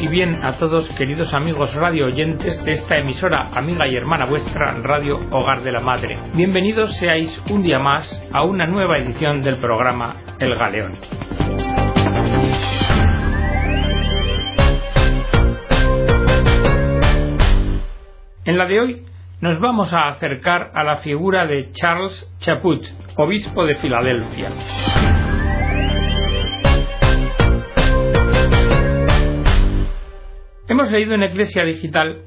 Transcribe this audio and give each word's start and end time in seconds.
Y 0.00 0.06
bien 0.06 0.44
a 0.44 0.52
todos, 0.58 0.88
queridos 0.90 1.34
amigos 1.34 1.74
radio 1.74 2.06
oyentes 2.06 2.64
de 2.64 2.70
esta 2.70 2.98
emisora, 2.98 3.50
amiga 3.52 3.88
y 3.88 3.96
hermana 3.96 4.26
vuestra, 4.26 4.74
Radio 4.82 5.18
Hogar 5.32 5.62
de 5.62 5.72
la 5.72 5.80
Madre. 5.80 6.16
Bienvenidos 6.34 6.96
seáis 6.98 7.42
un 7.50 7.64
día 7.64 7.80
más 7.80 8.08
a 8.32 8.44
una 8.44 8.64
nueva 8.66 8.98
edición 8.98 9.42
del 9.42 9.56
programa 9.56 10.14
El 10.38 10.54
Galeón. 10.54 10.98
En 18.44 18.56
la 18.56 18.66
de 18.66 18.80
hoy 18.80 19.02
nos 19.40 19.58
vamos 19.58 19.92
a 19.92 20.10
acercar 20.10 20.70
a 20.74 20.84
la 20.84 20.98
figura 20.98 21.44
de 21.46 21.72
Charles 21.72 22.32
Chaput, 22.38 22.86
obispo 23.16 23.64
de 23.64 23.74
Filadelfia. 23.76 24.52
Hemos 30.70 30.90
leído 30.90 31.14
en 31.14 31.22
Iglesia 31.22 31.64
Digital 31.64 32.24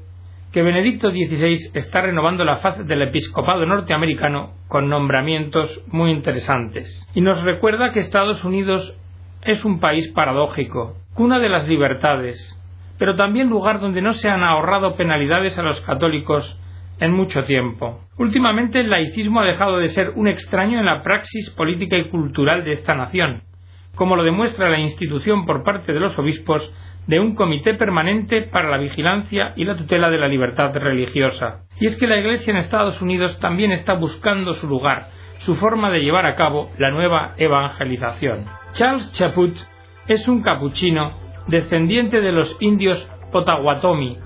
que 0.50 0.62
Benedicto 0.62 1.12
XVI 1.12 1.70
está 1.74 2.00
renovando 2.00 2.44
la 2.44 2.56
faz 2.56 2.84
del 2.84 3.02
episcopado 3.02 3.64
norteamericano 3.66 4.54
con 4.66 4.88
nombramientos 4.88 5.80
muy 5.86 6.10
interesantes. 6.10 7.06
Y 7.14 7.20
nos 7.20 7.40
recuerda 7.44 7.92
que 7.92 8.00
Estados 8.00 8.42
Unidos 8.42 8.98
es 9.42 9.64
un 9.64 9.78
país 9.78 10.08
paradójico, 10.08 10.96
cuna 11.14 11.38
de 11.38 11.50
las 11.50 11.68
libertades, 11.68 12.60
pero 12.98 13.14
también 13.14 13.48
lugar 13.48 13.78
donde 13.78 14.02
no 14.02 14.12
se 14.12 14.28
han 14.28 14.42
ahorrado 14.42 14.96
penalidades 14.96 15.56
a 15.60 15.62
los 15.62 15.80
católicos 15.82 16.58
en 16.98 17.12
mucho 17.12 17.44
tiempo. 17.44 18.00
Últimamente 18.18 18.80
el 18.80 18.90
laicismo 18.90 19.38
ha 19.38 19.44
dejado 19.44 19.78
de 19.78 19.90
ser 19.90 20.14
un 20.16 20.26
extraño 20.26 20.80
en 20.80 20.86
la 20.86 21.04
praxis 21.04 21.48
política 21.50 21.96
y 21.96 22.08
cultural 22.08 22.64
de 22.64 22.72
esta 22.72 22.96
nación, 22.96 23.42
como 23.94 24.16
lo 24.16 24.24
demuestra 24.24 24.68
la 24.68 24.80
institución 24.80 25.46
por 25.46 25.62
parte 25.62 25.92
de 25.92 26.00
los 26.00 26.18
obispos 26.18 26.72
de 27.06 27.20
un 27.20 27.34
comité 27.34 27.74
permanente 27.74 28.42
para 28.42 28.70
la 28.70 28.78
vigilancia 28.78 29.52
y 29.56 29.64
la 29.64 29.76
tutela 29.76 30.10
de 30.10 30.18
la 30.18 30.28
libertad 30.28 30.74
religiosa. 30.74 31.64
Y 31.80 31.86
es 31.86 31.96
que 31.96 32.06
la 32.06 32.18
Iglesia 32.18 32.52
en 32.52 32.58
Estados 32.58 33.00
Unidos 33.02 33.38
también 33.40 33.72
está 33.72 33.94
buscando 33.94 34.52
su 34.52 34.68
lugar, 34.68 35.08
su 35.38 35.56
forma 35.56 35.90
de 35.90 36.00
llevar 36.00 36.26
a 36.26 36.36
cabo 36.36 36.70
la 36.78 36.90
nueva 36.90 37.34
evangelización. 37.36 38.44
Charles 38.72 39.10
Chaput 39.12 39.56
es 40.06 40.28
un 40.28 40.42
capuchino 40.42 41.12
descendiente 41.48 42.20
de 42.20 42.32
los 42.32 42.56
indios 42.60 43.06
Potawatomi 43.32 44.18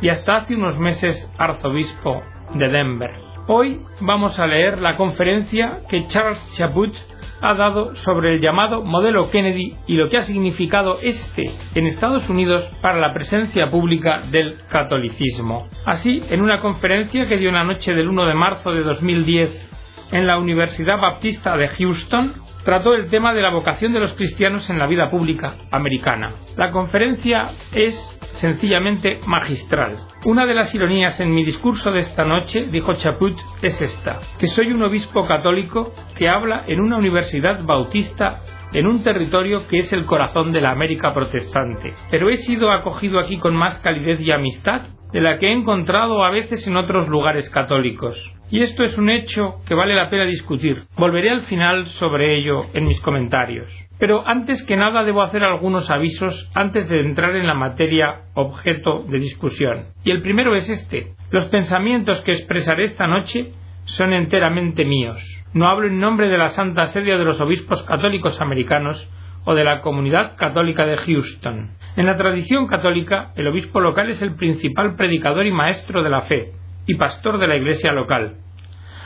y 0.00 0.08
hasta 0.10 0.36
hace 0.36 0.54
unos 0.54 0.78
meses 0.78 1.30
arzobispo 1.38 2.22
de 2.54 2.68
Denver. 2.68 3.10
Hoy 3.46 3.80
vamos 4.00 4.38
a 4.38 4.46
leer 4.46 4.78
la 4.78 4.96
conferencia 4.96 5.80
que 5.88 6.06
Charles 6.06 6.46
Chaput 6.52 6.94
ha 7.40 7.54
dado 7.54 7.94
sobre 7.96 8.34
el 8.34 8.40
llamado 8.40 8.84
modelo 8.84 9.30
Kennedy 9.30 9.74
y 9.86 9.94
lo 9.96 10.08
que 10.08 10.18
ha 10.18 10.22
significado 10.22 10.98
este 11.00 11.50
en 11.74 11.86
Estados 11.86 12.28
Unidos 12.28 12.64
para 12.82 12.98
la 12.98 13.14
presencia 13.14 13.70
pública 13.70 14.22
del 14.30 14.56
catolicismo. 14.68 15.68
Así, 15.84 16.22
en 16.28 16.40
una 16.40 16.60
conferencia 16.60 17.28
que 17.28 17.38
dio 17.38 17.52
la 17.52 17.64
noche 17.64 17.94
del 17.94 18.08
1 18.08 18.26
de 18.26 18.34
marzo 18.34 18.72
de 18.72 18.82
2010 18.82 19.68
en 20.12 20.26
la 20.26 20.38
Universidad 20.38 21.00
Baptista 21.00 21.56
de 21.56 21.68
Houston, 21.68 22.34
trató 22.64 22.94
el 22.94 23.08
tema 23.08 23.32
de 23.32 23.42
la 23.42 23.50
vocación 23.50 23.92
de 23.92 24.00
los 24.00 24.14
cristianos 24.14 24.68
en 24.70 24.78
la 24.78 24.86
vida 24.86 25.10
pública 25.10 25.56
americana. 25.70 26.34
La 26.56 26.70
conferencia 26.70 27.50
es 27.72 28.17
sencillamente 28.34 29.20
magistral. 29.26 29.96
Una 30.24 30.46
de 30.46 30.54
las 30.54 30.74
ironías 30.74 31.18
en 31.20 31.34
mi 31.34 31.44
discurso 31.44 31.90
de 31.90 32.00
esta 32.00 32.24
noche, 32.24 32.66
dijo 32.70 32.94
Chaput, 32.94 33.38
es 33.62 33.80
esta, 33.80 34.20
que 34.38 34.46
soy 34.46 34.72
un 34.72 34.82
obispo 34.82 35.26
católico 35.26 35.92
que 36.16 36.28
habla 36.28 36.64
en 36.66 36.80
una 36.80 36.96
universidad 36.96 37.62
bautista 37.64 38.42
en 38.72 38.86
un 38.86 39.02
territorio 39.02 39.66
que 39.66 39.78
es 39.78 39.92
el 39.92 40.04
corazón 40.04 40.52
de 40.52 40.60
la 40.60 40.70
América 40.70 41.14
protestante. 41.14 41.94
Pero 42.10 42.28
he 42.28 42.36
sido 42.36 42.70
acogido 42.70 43.18
aquí 43.18 43.38
con 43.38 43.56
más 43.56 43.78
calidez 43.80 44.20
y 44.20 44.30
amistad 44.30 44.82
de 45.12 45.20
la 45.20 45.38
que 45.38 45.48
he 45.48 45.52
encontrado 45.52 46.22
a 46.22 46.30
veces 46.30 46.66
en 46.66 46.76
otros 46.76 47.08
lugares 47.08 47.48
católicos. 47.50 48.32
Y 48.50 48.62
esto 48.62 48.84
es 48.84 48.96
un 48.96 49.10
hecho 49.10 49.56
que 49.66 49.74
vale 49.74 49.94
la 49.94 50.10
pena 50.10 50.24
discutir. 50.24 50.82
Volveré 50.96 51.30
al 51.30 51.42
final 51.42 51.86
sobre 51.86 52.34
ello 52.36 52.66
en 52.74 52.86
mis 52.86 53.00
comentarios. 53.00 53.87
Pero 53.98 54.26
antes 54.26 54.62
que 54.64 54.76
nada 54.76 55.02
debo 55.02 55.22
hacer 55.22 55.42
algunos 55.42 55.90
avisos 55.90 56.50
antes 56.54 56.88
de 56.88 57.00
entrar 57.00 57.34
en 57.34 57.46
la 57.46 57.54
materia 57.54 58.22
objeto 58.34 59.04
de 59.08 59.18
discusión. 59.18 59.86
Y 60.04 60.12
el 60.12 60.22
primero 60.22 60.54
es 60.54 60.70
este. 60.70 61.14
Los 61.30 61.46
pensamientos 61.46 62.20
que 62.22 62.32
expresaré 62.32 62.84
esta 62.84 63.06
noche 63.06 63.52
son 63.84 64.12
enteramente 64.12 64.84
míos. 64.84 65.20
No 65.52 65.68
hablo 65.68 65.88
en 65.88 65.98
nombre 65.98 66.28
de 66.28 66.38
la 66.38 66.48
Santa 66.48 66.86
Sede 66.86 67.18
de 67.18 67.24
los 67.24 67.40
obispos 67.40 67.82
católicos 67.82 68.40
americanos 68.40 69.10
o 69.44 69.54
de 69.54 69.64
la 69.64 69.80
comunidad 69.80 70.36
católica 70.36 70.86
de 70.86 70.98
Houston. 70.98 71.70
En 71.96 72.06
la 72.06 72.16
tradición 72.16 72.66
católica, 72.66 73.32
el 73.34 73.48
obispo 73.48 73.80
local 73.80 74.10
es 74.10 74.20
el 74.22 74.36
principal 74.36 74.94
predicador 74.94 75.46
y 75.46 75.52
maestro 75.52 76.02
de 76.02 76.10
la 76.10 76.22
fe, 76.22 76.52
y 76.86 76.94
pastor 76.96 77.38
de 77.38 77.48
la 77.48 77.56
iglesia 77.56 77.92
local. 77.92 78.36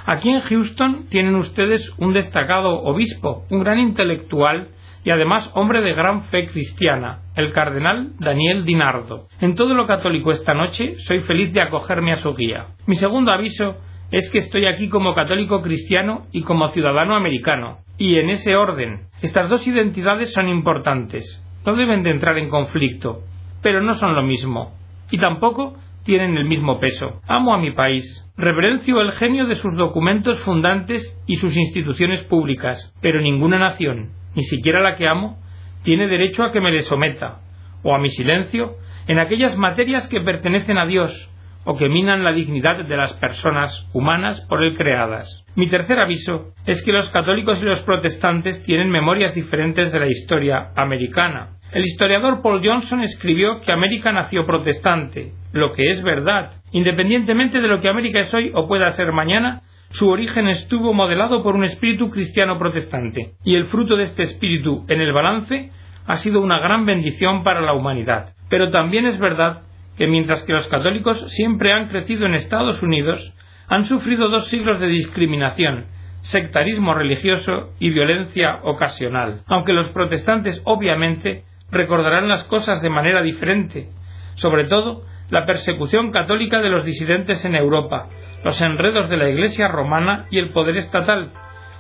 Aquí 0.05 0.31
en 0.31 0.41
Houston 0.41 1.07
tienen 1.09 1.37
ustedes 1.37 1.89
un 1.99 2.13
destacado 2.13 2.83
obispo, 2.83 3.45
un 3.51 3.61
gran 3.61 3.79
intelectual 3.79 4.69
y 5.05 5.11
además 5.11 5.51
hombre 5.55 5.81
de 5.81 5.95
gran 5.95 6.25
fe 6.25 6.47
cristiana, 6.49 7.23
el 7.35 7.53
cardenal 7.53 8.13
Daniel 8.19 8.65
Dinardo. 8.65 9.29
En 9.41 9.55
todo 9.55 9.75
lo 9.75 9.87
católico 9.87 10.31
esta 10.31 10.55
noche 10.55 10.97
soy 10.99 11.21
feliz 11.21 11.53
de 11.53 11.61
acogerme 11.61 12.13
a 12.13 12.19
su 12.19 12.35
guía. 12.35 12.67
Mi 12.87 12.95
segundo 12.95 13.33
aviso 13.33 13.77
es 14.11 14.31
que 14.31 14.39
estoy 14.39 14.67
aquí 14.67 14.89
como 14.89 15.15
católico 15.15 15.63
cristiano 15.63 16.27
y 16.33 16.43
como 16.43 16.69
ciudadano 16.69 17.17
americano, 17.17 17.79
y 17.99 18.19
en 18.19 18.31
ese 18.31 18.57
orden. 18.57 19.07
Estas 19.23 19.49
dos 19.49 19.67
identidades 19.67 20.33
son 20.33 20.49
importantes, 20.49 21.43
no 21.65 21.75
deben 21.75 22.03
de 22.03 22.11
entrar 22.11 22.39
en 22.39 22.51
conflicto, 22.51 23.21
pero 23.63 23.81
no 23.81 23.95
son 23.95 24.15
lo 24.15 24.23
mismo, 24.23 24.75
y 25.11 25.19
tampoco 25.19 25.77
tienen 26.05 26.37
el 26.37 26.45
mismo 26.45 26.79
peso. 26.81 27.21
Amo 27.27 27.55
a 27.55 27.59
mi 27.59 27.73
país, 27.73 28.05
reverencio 28.37 29.01
el 29.01 29.13
genio 29.13 29.47
de 29.47 29.55
sus 29.55 29.77
documentos 29.77 30.41
fundantes 30.41 31.19
y 31.27 31.37
sus 31.37 31.57
instituciones 31.57 32.23
públicas, 32.25 32.95
pero 33.01 33.21
ninguna 33.21 33.59
nación, 33.59 34.11
ni 34.35 34.43
siquiera 34.45 34.81
la 34.81 34.97
que 34.97 35.09
amo, 35.09 35.39
tiene 35.83 36.07
derecho 36.07 36.45
a 36.45 36.53
que 36.53 36.61
me 36.61 36.71
le 36.71 36.81
someta, 36.83 37.41
o 37.83 37.95
a 37.95 37.99
mi 37.99 38.11
silencio, 38.11 38.77
en 39.09 39.19
aquellas 39.19 39.57
materias 39.57 40.09
que 40.09 40.21
pertenecen 40.21 40.79
a 40.79 40.87
Dios, 40.87 41.31
o 41.65 41.77
que 41.77 41.89
minan 41.89 42.25
la 42.25 42.33
dignidad 42.33 42.85
de 42.85 42.97
las 42.97 43.13
personas 43.15 43.87
humanas 43.93 44.41
por 44.49 44.63
él 44.63 44.77
creadas. 44.77 45.45
Mi 45.55 45.69
tercer 45.69 45.99
aviso 45.99 46.53
es 46.67 46.83
que 46.83 46.93
los 46.93 47.11
católicos 47.11 47.63
y 47.63 47.67
los 47.67 47.81
protestantes 47.83 48.63
tienen 48.65 48.91
memorias 48.91 49.35
diferentes 49.35 49.93
de 49.93 50.01
la 50.01 50.09
historia 50.09 50.73
americana. 50.75 51.59
El 51.73 51.85
historiador 51.85 52.43
Paul 52.43 52.61
Johnson 52.65 53.03
escribió 53.03 53.61
que 53.61 53.73
América 53.73 54.13
nació 54.13 54.45
protestante, 54.45 55.33
lo 55.53 55.73
que 55.73 55.89
es 55.89 56.03
verdad. 56.03 56.51
Independientemente 56.73 57.61
de 57.61 57.69
lo 57.69 57.81
que 57.81 57.89
América 57.89 58.21
es 58.21 58.35
hoy 58.35 58.51
o 58.55 58.67
pueda 58.67 58.91
ser 58.91 59.13
mañana, 59.13 59.63
su 59.93 60.09
origen 60.09 60.49
estuvo 60.49 60.93
modelado 60.93 61.43
por 61.43 61.55
un 61.55 61.65
espíritu 61.65 62.11
cristiano 62.11 62.59
protestante, 62.59 63.35
y 63.45 63.55
el 63.55 63.67
fruto 63.67 63.97
de 63.97 64.05
este 64.05 64.23
espíritu 64.23 64.85
en 64.89 65.01
el 65.01 65.13
balance 65.13 65.71
ha 66.07 66.17
sido 66.17 66.41
una 66.41 66.59
gran 66.59 66.87
bendición 66.87 67.45
para 67.45 67.61
la 67.61 67.75
humanidad. 67.75 68.35
Pero 68.49 68.71
también 68.71 69.07
es 69.07 69.19
verdad 69.19 69.63
que 69.97 70.07
mientras 70.07 70.45
que 70.45 70.55
los 70.55 70.67
católicos 70.69 71.31
siempre 71.31 71.73
han 71.73 71.89
crecido 71.89 72.27
en 72.27 72.35
Estados 72.35 72.83
Unidos, 72.83 73.35
han 73.69 73.85
sufrido 73.85 74.29
dos 74.29 74.49
siglos 74.49 74.81
de 74.81 74.87
discriminación, 74.87 75.85
sectarismo 76.23 76.95
religioso 76.95 77.73
y 77.79 77.91
violencia 77.91 78.61
ocasional. 78.63 79.43
Aunque 79.47 79.73
los 79.73 79.91
protestantes 79.91 80.61
obviamente 80.65 81.45
recordarán 81.71 82.29
las 82.29 82.45
cosas 82.45 82.81
de 82.81 82.91
manera 82.91 83.23
diferente, 83.23 83.89
sobre 84.35 84.65
todo 84.65 85.05
la 85.31 85.47
persecución 85.47 86.13
católica 86.13 86.61
de 86.61 86.69
los 86.71 86.85
disidentes 86.85 87.45
en 87.45 87.55
Europa, 87.55 88.09
los 88.45 88.61
enredos 88.61 89.09
de 89.09 89.17
la 89.17 89.29
Iglesia 89.29 89.69
romana 89.69 90.27
y 90.31 90.39
el 90.39 90.51
poder 90.51 90.77
estatal, 90.77 91.31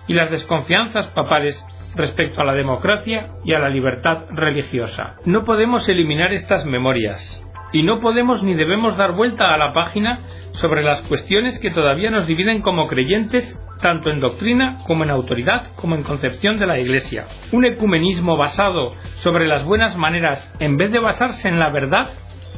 y 0.07 0.15
las 0.15 0.31
desconfianzas 0.31 1.09
papales 1.09 1.65
respecto 1.95 2.41
a 2.41 2.45
la 2.45 2.55
democracia 2.55 3.31
y 3.45 3.53
a 3.53 3.59
la 3.59 3.69
libertad 3.69 4.25
religiosa. 4.31 5.17
No 5.25 5.45
podemos 5.45 5.89
eliminar 5.89 6.33
estas 6.33 6.65
memorias, 6.65 7.43
y 7.73 7.83
no 7.83 8.01
podemos 8.01 8.43
ni 8.43 8.55
debemos 8.55 8.97
dar 8.97 9.13
vuelta 9.13 9.53
a 9.53 9.57
la 9.57 9.73
página 9.73 10.21
sobre 10.53 10.83
las 10.83 11.03
cuestiones 11.09 11.59
que 11.59 11.71
todavía 11.71 12.11
nos 12.11 12.27
dividen 12.27 12.61
como 12.61 12.87
creyentes 12.87 13.59
tanto 13.81 14.11
en 14.11 14.21
doctrina 14.21 14.79
como 14.87 15.05
en 15.05 15.11
autoridad 15.11 15.73
como 15.77 15.97
en 15.97 16.05
concepción 16.05 16.59
de 16.59 16.67
la 16.67 16.79
Iglesia. 16.79 17.25
Un 17.51 17.65
ecumenismo 17.65 18.37
basado 18.37 18.95
sobre 19.17 19.49
las 19.49 19.65
buenas 19.65 19.97
maneras 19.97 20.55
en 20.61 20.77
vez 20.77 20.93
de 20.93 21.01
basarse 21.01 21.49
en 21.49 21.59
la 21.59 21.71
verdad 21.71 22.11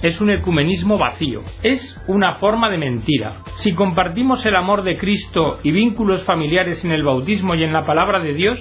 es 0.02 0.20
un 0.20 0.31
ecumenismo 0.31 0.99
vacío, 0.99 1.43
es 1.62 1.96
una 2.06 2.37
forma 2.37 2.70
de 2.70 2.79
mentira. 2.79 3.37
Si 3.56 3.73
compartimos 3.73 4.44
el 4.46 4.56
amor 4.56 4.82
de 4.82 4.99
Cristo 4.99 5.58
y 5.62 5.73
vínculos 5.73 6.25
familiares 6.25 6.85
en 6.85 6.93
el 6.93 7.02
bautismo 7.02 7.55
y 7.55 7.64
en 7.64 7.73
la 7.73 7.87
palabra 7.87 8.20
de 8.20 8.35
Dios, 8.35 8.61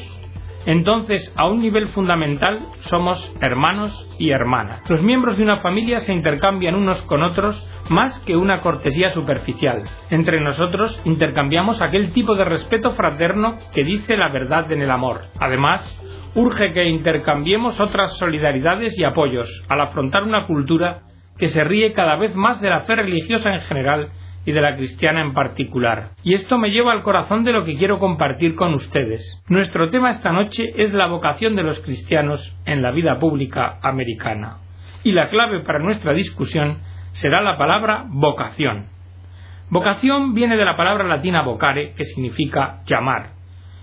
entonces 0.66 1.34
a 1.36 1.46
un 1.48 1.62
nivel 1.62 1.88
fundamental 1.90 2.60
somos 2.84 3.34
hermanos 3.42 4.08
y 4.18 4.30
hermanas. 4.30 4.90
Los 4.90 5.02
miembros 5.02 5.38
de 5.38 5.44
una 5.44 5.60
familia 5.60 6.00
se 6.00 6.14
intercambian 6.14 6.76
unos 6.76 7.02
con 7.04 7.22
otros 7.24 7.68
más 7.90 8.20
que 8.22 8.38
una 8.38 8.62
cortesía 8.62 9.12
superficial. 9.12 9.84
Entre 10.10 10.40
nosotros 10.40 11.00
intercambiamos 11.04 11.82
aquel 11.82 12.14
tipo 12.14 12.36
de 12.36 12.46
respeto 12.46 12.92
fraterno 12.92 13.58
que 13.74 13.84
dice 13.84 14.16
la 14.16 14.30
verdad 14.30 14.72
en 14.72 14.82
el 14.82 14.92
amor. 14.92 15.22
Además, 15.40 16.00
urge 16.36 16.72
que 16.72 16.86
intercambiemos 16.86 17.82
otras 17.82 18.18
solidaridades 18.18 18.98
y 18.98 19.04
apoyos 19.04 19.66
al 19.68 19.82
afrontar 19.82 20.24
una 20.24 20.48
cultura 20.48 21.02
que 21.38 21.50
se 21.50 21.64
ríe 21.64 21.94
cada 21.94 22.16
vez 22.16 22.36
más 22.36 22.62
de 22.62 22.70
la 22.70 22.82
fe 22.82 22.96
religiosa 22.96 23.54
en 23.54 23.62
general 23.62 24.10
y 24.46 24.52
de 24.52 24.62
la 24.62 24.76
cristiana 24.76 25.22
en 25.22 25.34
particular. 25.34 26.12
Y 26.24 26.34
esto 26.34 26.58
me 26.58 26.72
lleva 26.72 26.92
al 26.92 27.04
corazón 27.04 27.44
de 27.44 27.54
lo 27.54 27.64
que 27.64 27.78
quiero 27.78 28.00
compartir 28.00 28.56
con 28.56 28.74
ustedes. 28.74 29.42
Nuestro 29.48 29.90
tema 29.90 30.10
esta 30.10 30.32
noche 30.32 30.74
es 30.76 30.94
la 30.94 31.08
vocación 31.08 31.56
de 31.56 31.64
los 31.64 31.80
cristianos 31.80 32.56
en 32.66 32.82
la 32.82 32.92
vida 32.92 33.20
pública 33.20 33.80
americana. 33.82 34.58
Y 35.04 35.12
la 35.12 35.30
clave 35.30 35.62
para 35.62 35.80
nuestra 35.80 36.14
discusión 36.14 36.78
será 37.14 37.42
la 37.42 37.58
palabra 37.58 38.06
vocación. 38.08 38.88
Vocación 39.70 40.34
viene 40.34 40.58
de 40.58 40.66
la 40.66 40.76
palabra 40.76 41.06
latina 41.06 41.42
vocare, 41.42 41.94
que 41.94 42.04
significa 42.04 42.82
llamar. 42.86 43.32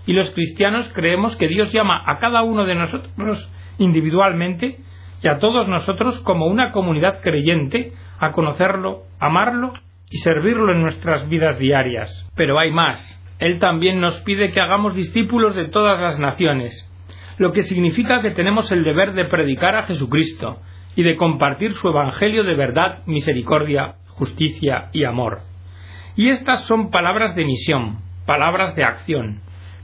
Y 0.05 0.13
los 0.13 0.29
cristianos 0.31 0.89
creemos 0.93 1.35
que 1.35 1.47
Dios 1.47 1.71
llama 1.71 2.03
a 2.05 2.17
cada 2.17 2.43
uno 2.43 2.65
de 2.65 2.75
nosotros 2.75 3.51
individualmente 3.77 4.77
y 5.23 5.27
a 5.27 5.39
todos 5.39 5.67
nosotros 5.67 6.19
como 6.21 6.47
una 6.47 6.71
comunidad 6.71 7.21
creyente 7.21 7.93
a 8.19 8.31
conocerlo, 8.31 9.03
amarlo 9.19 9.73
y 10.09 10.17
servirlo 10.17 10.73
en 10.73 10.81
nuestras 10.81 11.29
vidas 11.29 11.57
diarias. 11.59 12.29
Pero 12.35 12.59
hay 12.59 12.71
más. 12.71 13.17
Él 13.39 13.59
también 13.59 13.99
nos 13.99 14.19
pide 14.21 14.51
que 14.51 14.61
hagamos 14.61 14.95
discípulos 14.95 15.55
de 15.55 15.65
todas 15.65 15.99
las 15.99 16.19
naciones, 16.19 16.87
lo 17.37 17.51
que 17.51 17.63
significa 17.63 18.21
que 18.21 18.31
tenemos 18.31 18.71
el 18.71 18.83
deber 18.83 19.13
de 19.13 19.25
predicar 19.25 19.75
a 19.75 19.83
Jesucristo 19.83 20.59
y 20.95 21.03
de 21.03 21.15
compartir 21.15 21.73
su 21.73 21.87
Evangelio 21.87 22.43
de 22.43 22.55
verdad, 22.55 22.99
misericordia, 23.07 23.95
justicia 24.09 24.89
y 24.91 25.05
amor. 25.05 25.39
Y 26.15 26.29
estas 26.29 26.65
son 26.65 26.91
palabras 26.91 27.35
de 27.35 27.45
misión, 27.45 27.99
palabras 28.27 28.75
de 28.75 28.83
acción, 28.83 29.39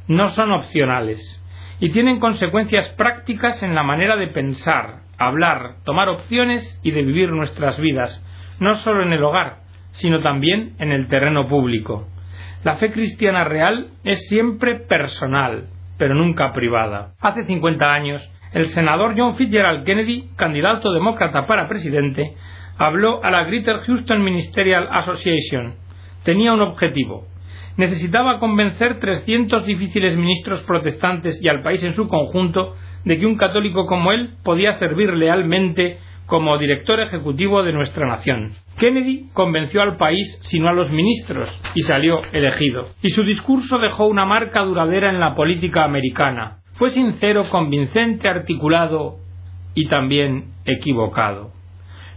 no 0.07 0.27
son 0.27 0.51
opcionales, 0.51 1.19
y 1.79 1.91
tienen 1.91 2.19
consecuencias 2.19 2.89
prácticas 2.89 3.63
en 3.63 3.73
la 3.73 3.83
manera 3.83 4.17
de 4.17 4.27
pensar, 4.27 5.06
hablar, 5.17 5.77
tomar 5.83 6.09
opciones 6.09 6.79
y 6.83 6.91
de 6.91 7.03
vivir 7.03 7.31
nuestras 7.31 7.79
vidas, 7.79 8.23
no 8.59 8.75
solo 8.75 9.03
en 9.03 9.13
el 9.13 9.23
hogar, 9.23 9.59
sino 9.91 10.21
también 10.21 10.75
en 10.79 10.91
el 10.91 11.07
terreno 11.07 11.47
público. 11.47 12.07
La 12.63 12.77
fe 12.77 12.91
cristiana 12.91 13.43
real 13.43 13.91
es 14.03 14.27
siempre 14.27 14.75
personal, 14.75 15.67
pero 15.97 16.15
nunca 16.15 16.53
privada. 16.53 17.13
Hace 17.21 17.45
50 17.45 17.93
años, 17.93 18.31
el 18.53 18.69
senador 18.69 19.13
John 19.17 19.35
Fitzgerald 19.35 19.85
Kennedy, 19.85 20.29
candidato 20.35 20.91
demócrata 20.91 21.45
para 21.45 21.67
presidente, 21.67 22.35
habló 22.77 23.23
a 23.23 23.31
la 23.31 23.43
Greater 23.45 23.77
Houston 23.79 24.23
Ministerial 24.23 24.87
Association. 24.91 25.75
Tenía 26.23 26.53
un 26.53 26.61
objetivo. 26.61 27.27
Necesitaba 27.77 28.39
convencer 28.39 28.99
300 28.99 29.65
difíciles 29.65 30.17
ministros 30.17 30.61
protestantes 30.63 31.39
y 31.41 31.47
al 31.47 31.61
país 31.61 31.83
en 31.83 31.93
su 31.93 32.07
conjunto 32.07 32.75
de 33.05 33.19
que 33.19 33.25
un 33.25 33.37
católico 33.37 33.85
como 33.85 34.11
él 34.11 34.35
podía 34.43 34.73
servir 34.73 35.13
lealmente 35.13 35.97
como 36.25 36.57
director 36.57 36.99
ejecutivo 36.99 37.63
de 37.63 37.73
nuestra 37.73 38.05
nación. 38.05 38.53
Kennedy 38.77 39.29
convenció 39.33 39.81
al 39.81 39.97
país, 39.97 40.39
sino 40.43 40.67
a 40.67 40.73
los 40.73 40.91
ministros, 40.91 41.49
y 41.73 41.81
salió 41.81 42.21
elegido. 42.33 42.89
Y 43.01 43.09
su 43.09 43.23
discurso 43.23 43.79
dejó 43.79 44.05
una 44.05 44.25
marca 44.25 44.61
duradera 44.61 45.09
en 45.09 45.19
la 45.19 45.33
política 45.35 45.83
americana. 45.83 46.59
Fue 46.73 46.89
sincero, 46.89 47.49
convincente, 47.49 48.27
articulado 48.27 49.17
y 49.73 49.87
también 49.87 50.51
equivocado. 50.65 51.51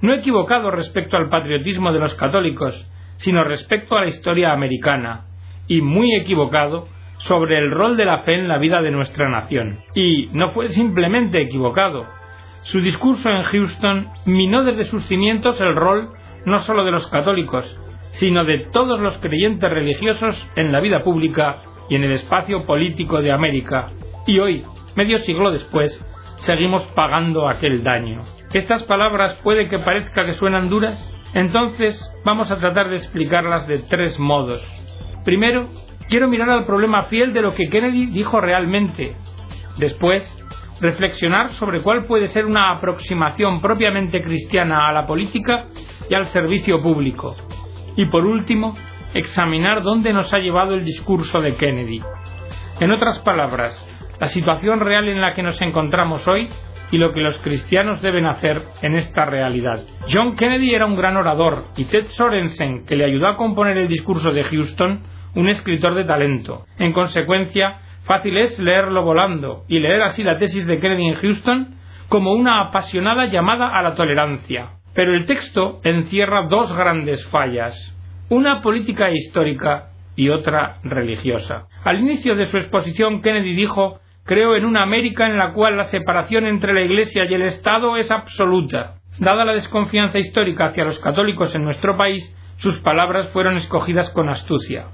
No 0.02 0.12
equivocado 0.12 0.70
respecto 0.70 1.16
al 1.16 1.30
patriotismo 1.30 1.92
de 1.92 2.00
los 2.00 2.14
católicos, 2.14 2.86
sino 3.16 3.44
respecto 3.44 3.96
a 3.96 4.02
la 4.02 4.08
historia 4.08 4.52
americana, 4.52 5.26
y 5.66 5.82
muy 5.82 6.14
equivocado 6.16 6.88
sobre 7.20 7.58
el 7.58 7.70
rol 7.70 7.96
de 7.96 8.05
la 8.05 8.20
fe 8.20 8.34
en 8.34 8.49
la 8.49 8.58
vida 8.58 8.82
de 8.82 8.90
nuestra 8.90 9.28
nación. 9.28 9.81
Y 9.94 10.28
no 10.32 10.50
fue 10.50 10.69
simplemente 10.69 11.40
equivocado, 11.40 12.06
su 12.64 12.81
discurso 12.81 13.28
en 13.31 13.43
Houston 13.43 14.08
minó 14.26 14.62
desde 14.64 14.84
sus 14.84 15.05
cimientos 15.06 15.61
el 15.61 15.75
rol 15.75 16.11
no 16.44 16.61
solo 16.61 16.84
de 16.84 16.90
los 16.90 17.06
católicos, 17.08 17.78
sino 18.12 18.44
de 18.44 18.58
todos 18.58 19.00
los 19.00 19.19
creyentes 19.19 19.69
religiosos 19.69 20.49
en 20.56 20.72
la 20.72 20.81
vida 20.81 21.02
pública 21.02 21.62
y 21.88 21.96
en 21.96 22.05
el 22.05 22.12
espacio 22.12 22.67
político 22.67 23.23
de 23.23 23.32
América. 23.32 23.88
Y 24.26 24.38
hoy, 24.38 24.64
medio 24.94 25.19
siglo 25.19 25.50
después, 25.50 26.05
seguimos 26.37 26.82
pagando 26.94 27.49
aquel 27.49 27.82
daño. 27.82 28.23
¿Estas 28.52 28.82
palabras 28.84 29.34
puede 29.43 29.69
que 29.69 29.78
parezca 29.78 30.26
que 30.26 30.34
suenan 30.34 30.69
duras? 30.69 30.99
Entonces 31.34 32.00
vamos 32.25 32.50
a 32.50 32.58
tratar 32.58 32.90
de 32.90 32.96
explicarlas 32.96 33.66
de 33.66 33.78
tres 33.78 34.19
modos. 34.19 34.62
Primero, 35.25 35.69
quiero 36.10 36.28
mirar 36.28 36.50
al 36.50 36.66
problema 36.66 37.04
fiel 37.04 37.32
de 37.32 37.40
lo 37.40 37.54
que 37.54 37.68
Kennedy 37.70 38.06
dijo 38.06 38.40
realmente. 38.40 39.14
Después, 39.78 40.22
reflexionar 40.80 41.52
sobre 41.52 41.80
cuál 41.80 42.06
puede 42.06 42.26
ser 42.26 42.44
una 42.44 42.72
aproximación 42.72 43.60
propiamente 43.60 44.20
cristiana 44.20 44.88
a 44.88 44.92
la 44.92 45.06
política 45.06 45.66
y 46.10 46.14
al 46.14 46.26
servicio 46.26 46.82
público. 46.82 47.36
Y 47.96 48.06
por 48.06 48.26
último, 48.26 48.76
examinar 49.14 49.82
dónde 49.82 50.12
nos 50.12 50.34
ha 50.34 50.38
llevado 50.38 50.74
el 50.74 50.84
discurso 50.84 51.40
de 51.40 51.54
Kennedy. 51.54 52.02
En 52.80 52.90
otras 52.90 53.20
palabras, 53.20 53.86
la 54.18 54.26
situación 54.26 54.80
real 54.80 55.08
en 55.08 55.20
la 55.20 55.34
que 55.34 55.42
nos 55.42 55.60
encontramos 55.62 56.26
hoy 56.26 56.48
y 56.90 56.98
lo 56.98 57.12
que 57.12 57.20
los 57.20 57.38
cristianos 57.38 58.02
deben 58.02 58.26
hacer 58.26 58.64
en 58.82 58.94
esta 58.96 59.24
realidad. 59.24 59.82
John 60.12 60.34
Kennedy 60.34 60.74
era 60.74 60.86
un 60.86 60.96
gran 60.96 61.16
orador 61.16 61.66
y 61.76 61.84
Ted 61.84 62.06
Sorensen, 62.06 62.84
que 62.84 62.96
le 62.96 63.04
ayudó 63.04 63.28
a 63.28 63.36
componer 63.36 63.78
el 63.78 63.86
discurso 63.86 64.32
de 64.32 64.44
Houston, 64.44 65.04
un 65.34 65.48
escritor 65.48 65.94
de 65.94 66.04
talento. 66.04 66.66
En 66.78 66.92
consecuencia, 66.92 67.80
Fácil 68.10 68.38
es 68.38 68.58
leerlo 68.58 69.04
volando 69.04 69.64
y 69.68 69.78
leer 69.78 70.02
así 70.02 70.24
la 70.24 70.36
tesis 70.36 70.66
de 70.66 70.80
Kennedy 70.80 71.08
en 71.08 71.14
Houston 71.14 71.74
como 72.08 72.32
una 72.32 72.60
apasionada 72.60 73.26
llamada 73.26 73.78
a 73.78 73.82
la 73.82 73.94
tolerancia. 73.94 74.70
Pero 74.94 75.14
el 75.14 75.26
texto 75.26 75.80
encierra 75.84 76.46
dos 76.48 76.76
grandes 76.76 77.24
fallas, 77.26 77.76
una 78.28 78.62
política 78.62 79.10
histórica 79.10 79.90
y 80.16 80.28
otra 80.30 80.78
religiosa. 80.82 81.68
Al 81.84 82.00
inicio 82.00 82.34
de 82.34 82.46
su 82.46 82.56
exposición, 82.56 83.22
Kennedy 83.22 83.54
dijo 83.54 84.00
Creo 84.24 84.56
en 84.56 84.64
una 84.64 84.82
América 84.82 85.26
en 85.26 85.38
la 85.38 85.52
cual 85.52 85.76
la 85.76 85.84
separación 85.84 86.46
entre 86.46 86.74
la 86.74 86.82
Iglesia 86.82 87.24
y 87.24 87.34
el 87.34 87.42
Estado 87.42 87.96
es 87.96 88.10
absoluta. 88.10 88.94
Dada 89.18 89.44
la 89.44 89.54
desconfianza 89.54 90.18
histórica 90.18 90.66
hacia 90.66 90.84
los 90.84 90.98
católicos 90.98 91.54
en 91.54 91.64
nuestro 91.64 91.96
país, 91.96 92.34
sus 92.56 92.78
palabras 92.80 93.28
fueron 93.30 93.56
escogidas 93.56 94.10
con 94.10 94.28
astucia. 94.28 94.86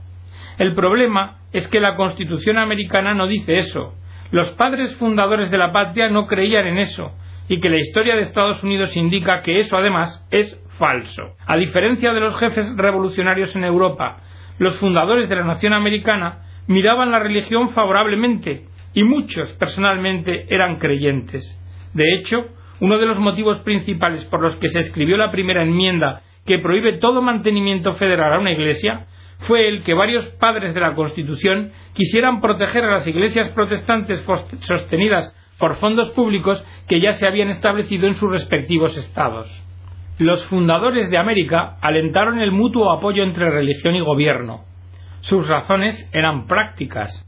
El 0.58 0.74
problema 0.74 1.38
es 1.52 1.68
que 1.68 1.80
la 1.80 1.96
Constitución 1.96 2.58
americana 2.58 3.14
no 3.14 3.26
dice 3.26 3.58
eso. 3.58 3.94
Los 4.30 4.50
padres 4.52 4.94
fundadores 4.96 5.50
de 5.50 5.58
la 5.58 5.72
patria 5.72 6.08
no 6.08 6.26
creían 6.26 6.66
en 6.66 6.78
eso, 6.78 7.12
y 7.48 7.60
que 7.60 7.70
la 7.70 7.76
historia 7.76 8.16
de 8.16 8.22
Estados 8.22 8.62
Unidos 8.62 8.96
indica 8.96 9.42
que 9.42 9.60
eso 9.60 9.76
además 9.76 10.26
es 10.30 10.60
falso. 10.78 11.36
A 11.46 11.56
diferencia 11.56 12.12
de 12.12 12.20
los 12.20 12.36
jefes 12.38 12.74
revolucionarios 12.76 13.54
en 13.54 13.64
Europa, 13.64 14.18
los 14.58 14.76
fundadores 14.78 15.28
de 15.28 15.36
la 15.36 15.44
nación 15.44 15.72
americana 15.74 16.42
miraban 16.66 17.10
la 17.10 17.18
religión 17.18 17.70
favorablemente, 17.70 18.64
y 18.94 19.04
muchos 19.04 19.52
personalmente 19.54 20.46
eran 20.48 20.76
creyentes. 20.76 21.60
De 21.92 22.14
hecho, 22.14 22.46
uno 22.80 22.98
de 22.98 23.06
los 23.06 23.18
motivos 23.18 23.58
principales 23.60 24.24
por 24.24 24.40
los 24.40 24.56
que 24.56 24.70
se 24.70 24.80
escribió 24.80 25.16
la 25.16 25.30
primera 25.30 25.62
enmienda 25.62 26.22
que 26.46 26.58
prohíbe 26.58 26.94
todo 26.94 27.22
mantenimiento 27.22 27.94
federal 27.94 28.34
a 28.34 28.38
una 28.38 28.52
iglesia 28.52 29.06
fue 29.40 29.68
el 29.68 29.82
que 29.82 29.94
varios 29.94 30.26
padres 30.40 30.74
de 30.74 30.80
la 30.80 30.94
Constitución 30.94 31.72
quisieran 31.92 32.40
proteger 32.40 32.84
a 32.84 32.92
las 32.92 33.06
iglesias 33.06 33.50
protestantes 33.50 34.24
sostenidas 34.60 35.34
por 35.58 35.76
fondos 35.76 36.10
públicos 36.10 36.64
que 36.88 37.00
ya 37.00 37.12
se 37.12 37.26
habían 37.26 37.48
establecido 37.48 38.06
en 38.06 38.14
sus 38.14 38.30
respectivos 38.30 38.96
estados. 38.96 39.46
Los 40.18 40.44
fundadores 40.46 41.10
de 41.10 41.18
América 41.18 41.76
alentaron 41.80 42.38
el 42.38 42.50
mutuo 42.50 42.90
apoyo 42.90 43.22
entre 43.22 43.50
religión 43.50 43.94
y 43.94 44.00
gobierno. 44.00 44.64
Sus 45.20 45.46
razones 45.48 46.08
eran 46.12 46.46
prácticas. 46.46 47.22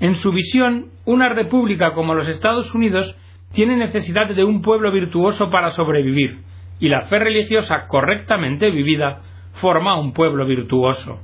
En 0.00 0.16
su 0.16 0.32
visión, 0.32 0.90
una 1.04 1.28
república 1.28 1.92
como 1.94 2.14
los 2.14 2.28
Estados 2.28 2.74
Unidos 2.74 3.16
tiene 3.52 3.76
necesidad 3.76 4.28
de 4.28 4.44
un 4.44 4.60
pueblo 4.60 4.90
virtuoso 4.90 5.50
para 5.50 5.70
sobrevivir, 5.70 6.40
y 6.80 6.88
la 6.88 7.06
fe 7.06 7.18
religiosa 7.20 7.86
correctamente 7.86 8.70
vivida 8.70 9.22
forma 9.60 9.98
un 9.98 10.12
pueblo 10.12 10.44
virtuoso. 10.44 11.20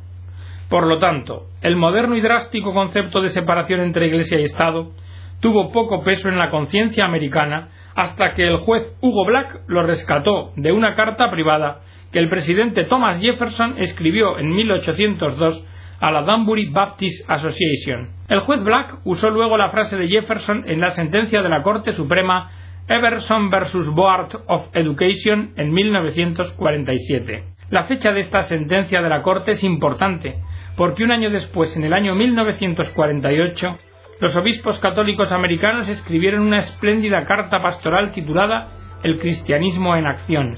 Por 0.70 0.86
lo 0.86 0.98
tanto, 0.98 1.48
el 1.62 1.74
moderno 1.74 2.16
y 2.16 2.20
drástico 2.20 2.72
concepto 2.72 3.20
de 3.20 3.30
separación 3.30 3.80
entre 3.80 4.06
Iglesia 4.06 4.38
y 4.38 4.44
Estado 4.44 4.92
tuvo 5.40 5.72
poco 5.72 6.04
peso 6.04 6.28
en 6.28 6.38
la 6.38 6.48
conciencia 6.48 7.04
americana 7.04 7.70
hasta 7.96 8.30
que 8.30 8.46
el 8.46 8.58
juez 8.58 8.84
Hugo 9.00 9.24
Black 9.24 9.62
lo 9.66 9.82
rescató 9.82 10.52
de 10.54 10.70
una 10.70 10.94
carta 10.94 11.28
privada 11.28 11.80
que 12.12 12.20
el 12.20 12.28
presidente 12.28 12.84
Thomas 12.84 13.20
Jefferson 13.20 13.74
escribió 13.78 14.38
en 14.38 14.54
1802 14.54 15.66
a 15.98 16.10
la 16.12 16.22
Danbury 16.22 16.66
Baptist 16.70 17.28
Association. 17.28 18.08
El 18.28 18.38
juez 18.40 18.62
Black 18.62 19.00
usó 19.04 19.28
luego 19.28 19.58
la 19.58 19.70
frase 19.70 19.96
de 19.96 20.06
Jefferson 20.06 20.62
en 20.68 20.80
la 20.80 20.90
sentencia 20.90 21.42
de 21.42 21.48
la 21.48 21.62
Corte 21.62 21.94
Suprema 21.94 22.52
Everson 22.86 23.50
vs. 23.50 23.88
Board 23.92 24.44
of 24.46 24.68
Education 24.72 25.52
en 25.56 25.72
1947. 25.72 27.44
La 27.70 27.84
fecha 27.84 28.10
de 28.12 28.20
esta 28.20 28.42
sentencia 28.42 29.00
de 29.00 29.08
la 29.08 29.22
Corte 29.22 29.52
es 29.52 29.62
importante, 29.62 30.40
porque 30.76 31.04
un 31.04 31.12
año 31.12 31.30
después, 31.30 31.76
en 31.76 31.84
el 31.84 31.92
año 31.92 32.14
1948, 32.14 33.78
los 34.20 34.36
obispos 34.36 34.78
católicos 34.80 35.32
americanos 35.32 35.88
escribieron 35.88 36.42
una 36.42 36.58
espléndida 36.58 37.24
carta 37.24 37.62
pastoral 37.62 38.12
titulada 38.12 38.68
El 39.02 39.18
cristianismo 39.18 39.96
en 39.96 40.06
acción, 40.06 40.56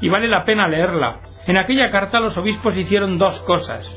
y 0.00 0.08
vale 0.08 0.28
la 0.28 0.44
pena 0.44 0.68
leerla. 0.68 1.20
En 1.46 1.56
aquella 1.56 1.90
carta 1.90 2.20
los 2.20 2.36
obispos 2.38 2.76
hicieron 2.76 3.18
dos 3.18 3.40
cosas. 3.40 3.92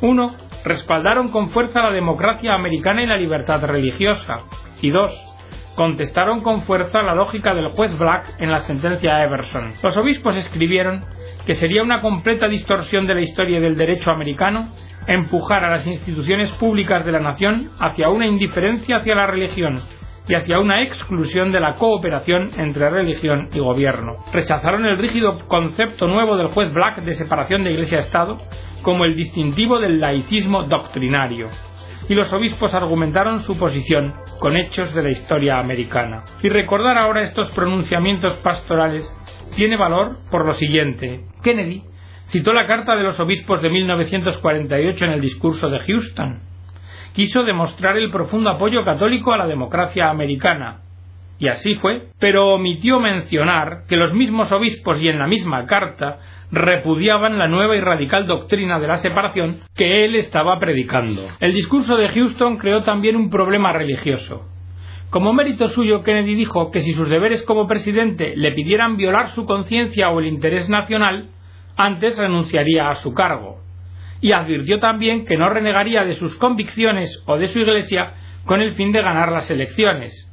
Uno, 0.00 0.34
respaldaron 0.64 1.30
con 1.30 1.50
fuerza 1.50 1.82
la 1.82 1.92
democracia 1.92 2.54
americana 2.54 3.02
y 3.02 3.06
la 3.06 3.16
libertad 3.16 3.62
religiosa. 3.64 4.40
Y 4.80 4.90
dos, 4.90 5.12
contestaron 5.74 6.40
con 6.40 6.62
fuerza 6.62 7.02
la 7.02 7.14
lógica 7.14 7.54
del 7.54 7.68
juez 7.68 7.96
Black 7.98 8.34
en 8.38 8.50
la 8.50 8.60
sentencia 8.60 9.22
Everson. 9.22 9.74
Los 9.82 9.96
obispos 9.96 10.36
escribieron 10.36 11.04
que 11.46 11.54
sería 11.54 11.82
una 11.82 12.00
completa 12.00 12.48
distorsión 12.48 13.06
de 13.06 13.14
la 13.14 13.20
historia 13.20 13.60
del 13.60 13.76
derecho 13.76 14.10
americano 14.10 14.70
empujar 15.06 15.64
a 15.64 15.70
las 15.70 15.86
instituciones 15.86 16.50
públicas 16.52 17.04
de 17.04 17.12
la 17.12 17.20
nación 17.20 17.70
hacia 17.78 18.08
una 18.08 18.26
indiferencia 18.26 18.98
hacia 18.98 19.14
la 19.14 19.26
religión 19.26 19.80
y 20.28 20.34
hacia 20.34 20.58
una 20.58 20.82
exclusión 20.82 21.52
de 21.52 21.60
la 21.60 21.74
cooperación 21.74 22.50
entre 22.56 22.90
religión 22.90 23.48
y 23.52 23.60
gobierno. 23.60 24.16
Rechazaron 24.32 24.84
el 24.84 24.98
rígido 24.98 25.46
concepto 25.46 26.08
nuevo 26.08 26.36
del 26.36 26.48
juez 26.48 26.72
Black 26.72 27.02
de 27.02 27.14
separación 27.14 27.62
de 27.62 27.70
Iglesia-Estado 27.72 28.38
como 28.82 29.04
el 29.04 29.14
distintivo 29.14 29.78
del 29.78 30.00
laicismo 30.00 30.64
doctrinario. 30.64 31.48
Y 32.08 32.14
los 32.14 32.32
obispos 32.32 32.74
argumentaron 32.74 33.40
su 33.40 33.56
posición 33.56 34.14
con 34.38 34.56
hechos 34.56 34.94
de 34.94 35.02
la 35.02 35.10
historia 35.10 35.58
americana. 35.58 36.24
Y 36.42 36.48
recordar 36.48 36.98
ahora 36.98 37.22
estos 37.22 37.50
pronunciamientos 37.50 38.34
pastorales 38.34 39.04
tiene 39.56 39.76
valor 39.76 40.16
por 40.30 40.46
lo 40.46 40.54
siguiente. 40.54 41.24
Kennedy 41.46 41.84
citó 42.30 42.52
la 42.52 42.66
carta 42.66 42.96
de 42.96 43.04
los 43.04 43.20
obispos 43.20 43.62
de 43.62 43.70
1948 43.70 45.04
en 45.04 45.12
el 45.12 45.20
discurso 45.20 45.70
de 45.70 45.78
Houston. 45.78 46.40
Quiso 47.12 47.44
demostrar 47.44 47.96
el 47.96 48.10
profundo 48.10 48.50
apoyo 48.50 48.84
católico 48.84 49.32
a 49.32 49.36
la 49.36 49.46
democracia 49.46 50.10
americana. 50.10 50.80
Y 51.38 51.46
así 51.46 51.76
fue, 51.76 52.08
pero 52.18 52.48
omitió 52.48 52.98
mencionar 52.98 53.84
que 53.88 53.96
los 53.96 54.12
mismos 54.12 54.50
obispos 54.50 55.00
y 55.00 55.08
en 55.08 55.20
la 55.20 55.28
misma 55.28 55.66
carta 55.66 56.18
repudiaban 56.50 57.38
la 57.38 57.46
nueva 57.46 57.76
y 57.76 57.80
radical 57.80 58.26
doctrina 58.26 58.80
de 58.80 58.88
la 58.88 58.96
separación 58.96 59.60
que 59.76 60.04
él 60.04 60.16
estaba 60.16 60.58
predicando. 60.58 61.28
El 61.38 61.54
discurso 61.54 61.96
de 61.96 62.08
Houston 62.08 62.56
creó 62.56 62.82
también 62.82 63.14
un 63.14 63.30
problema 63.30 63.72
religioso. 63.72 64.48
Como 65.10 65.32
mérito 65.32 65.68
suyo, 65.68 66.02
Kennedy 66.02 66.34
dijo 66.34 66.72
que 66.72 66.80
si 66.80 66.92
sus 66.92 67.08
deberes 67.08 67.44
como 67.44 67.68
presidente 67.68 68.34
le 68.34 68.50
pidieran 68.50 68.96
violar 68.96 69.28
su 69.28 69.46
conciencia 69.46 70.10
o 70.10 70.18
el 70.18 70.26
interés 70.26 70.68
nacional, 70.68 71.28
antes 71.76 72.18
renunciaría 72.18 72.90
a 72.90 72.96
su 72.96 73.14
cargo. 73.14 73.60
Y 74.20 74.32
advirtió 74.32 74.78
también 74.78 75.26
que 75.26 75.36
no 75.36 75.50
renegaría 75.50 76.04
de 76.04 76.14
sus 76.14 76.36
convicciones 76.36 77.22
o 77.26 77.36
de 77.36 77.48
su 77.48 77.58
Iglesia 77.58 78.14
con 78.44 78.60
el 78.60 78.74
fin 78.74 78.92
de 78.92 79.02
ganar 79.02 79.30
las 79.30 79.50
elecciones. 79.50 80.26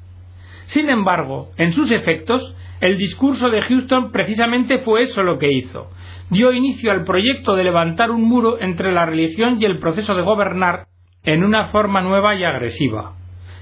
Sin 0.65 0.89
embargo, 0.89 1.51
en 1.57 1.73
sus 1.73 1.91
efectos, 1.91 2.55
el 2.79 2.97
discurso 2.97 3.49
de 3.49 3.61
Houston 3.61 4.11
precisamente 4.11 4.79
fue 4.79 5.03
eso 5.03 5.23
lo 5.23 5.37
que 5.37 5.51
hizo. 5.51 5.89
Dio 6.29 6.51
inicio 6.53 6.91
al 6.91 7.03
proyecto 7.03 7.55
de 7.55 7.63
levantar 7.63 8.11
un 8.11 8.23
muro 8.23 8.59
entre 8.59 8.91
la 8.91 9.05
religión 9.05 9.61
y 9.61 9.65
el 9.65 9.79
proceso 9.79 10.15
de 10.15 10.21
gobernar 10.21 10.87
en 11.23 11.43
una 11.43 11.67
forma 11.67 12.01
nueva 12.01 12.35
y 12.35 12.43
agresiva. 12.43 13.13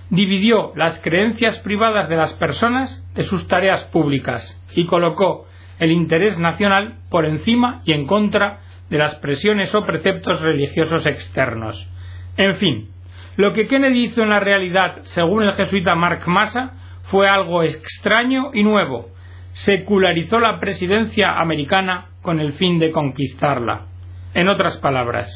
Dividió 0.09 0.73
las 0.75 0.99
creencias 0.99 1.59
privadas 1.59 2.09
de 2.09 2.17
las 2.17 2.33
personas 2.33 3.03
de 3.15 3.23
sus 3.23 3.47
tareas 3.47 3.85
públicas 3.85 4.59
y 4.75 4.85
colocó 4.85 5.47
el 5.81 5.91
interés 5.91 6.37
nacional 6.37 6.99
por 7.09 7.25
encima 7.25 7.81
y 7.85 7.93
en 7.93 8.05
contra 8.05 8.59
de 8.91 8.99
las 8.99 9.15
presiones 9.15 9.73
o 9.73 9.83
preceptos 9.83 10.39
religiosos 10.39 11.07
externos. 11.07 11.89
En 12.37 12.55
fin, 12.57 12.89
lo 13.35 13.51
que 13.51 13.67
Kennedy 13.67 14.03
hizo 14.03 14.21
en 14.21 14.29
la 14.29 14.39
realidad, 14.39 14.99
según 15.01 15.41
el 15.41 15.53
jesuita 15.53 15.95
Mark 15.95 16.21
Massa, 16.27 16.73
fue 17.05 17.27
algo 17.27 17.63
extraño 17.63 18.51
y 18.53 18.61
nuevo. 18.61 19.09
Secularizó 19.53 20.39
la 20.39 20.59
presidencia 20.59 21.39
americana 21.39 22.09
con 22.21 22.39
el 22.39 22.53
fin 22.53 22.77
de 22.77 22.91
conquistarla. 22.91 23.87
En 24.35 24.49
otras 24.49 24.77
palabras, 24.77 25.29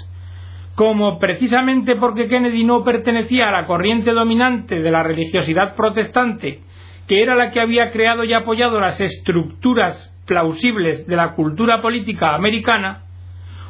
como 0.75 1.17
precisamente 1.17 1.95
porque 1.95 2.27
Kennedy 2.27 2.63
no 2.63 2.83
pertenecía 2.83 3.49
a 3.49 3.61
la 3.61 3.65
corriente 3.65 4.11
dominante 4.11 4.79
de 4.79 4.91
la 4.91 5.01
religiosidad 5.01 5.73
protestante, 5.75 6.61
que 7.07 7.23
era 7.23 7.33
la 7.33 7.49
que 7.49 7.61
había 7.61 7.91
creado 7.91 8.23
y 8.23 8.33
apoyado 8.33 8.79
las 8.79 9.01
estructuras 9.01 10.14
plausibles 10.25 11.07
de 11.07 11.15
la 11.15 11.33
cultura 11.33 11.81
política 11.81 12.35
americana, 12.35 13.03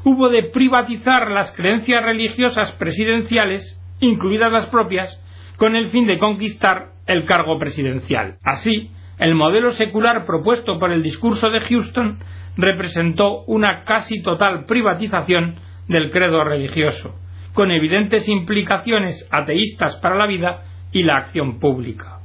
hubo 0.04 0.30
de 0.30 0.44
privatizar 0.44 1.30
las 1.32 1.52
creencias 1.52 2.04
religiosas 2.04 2.72
presidenciales, 2.74 3.80
incluidas 4.00 4.52
las 4.52 4.68
propias, 4.68 5.22
con 5.58 5.76
el 5.76 5.90
fin 5.90 6.06
de 6.08 6.20
conquistar 6.20 6.92
el 7.08 7.26
cargo 7.26 7.58
presidencial. 7.60 8.38
Así, 8.44 8.92
el 9.18 9.36
modelo 9.36 9.72
secular 9.72 10.26
propuesto 10.26 10.80
por 10.80 10.92
el 10.92 11.02
discurso 11.02 11.50
de 11.50 11.62
Houston 11.62 12.20
representó 12.58 13.44
una 13.46 13.84
casi 13.84 14.22
total 14.22 14.66
privatización 14.66 15.56
del 15.88 16.12
credo 16.12 16.44
religioso, 16.44 17.16
con 17.54 17.72
evidentes 17.72 18.28
implicaciones 18.28 19.28
ateístas 19.32 19.96
para 19.98 20.16
la 20.16 20.28
vida 20.28 20.64
y 20.92 21.04
la 21.04 21.18
acción 21.18 21.60
pública. 21.60 22.20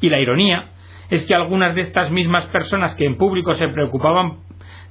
Y 0.00 0.10
la 0.10 0.20
ironía 0.20 0.70
es 1.10 1.26
que 1.26 1.34
algunas 1.34 1.74
de 1.74 1.82
estas 1.82 2.10
mismas 2.10 2.48
personas 2.48 2.94
que 2.94 3.04
en 3.04 3.16
público 3.16 3.54
se 3.54 3.68
preocupaban 3.68 4.38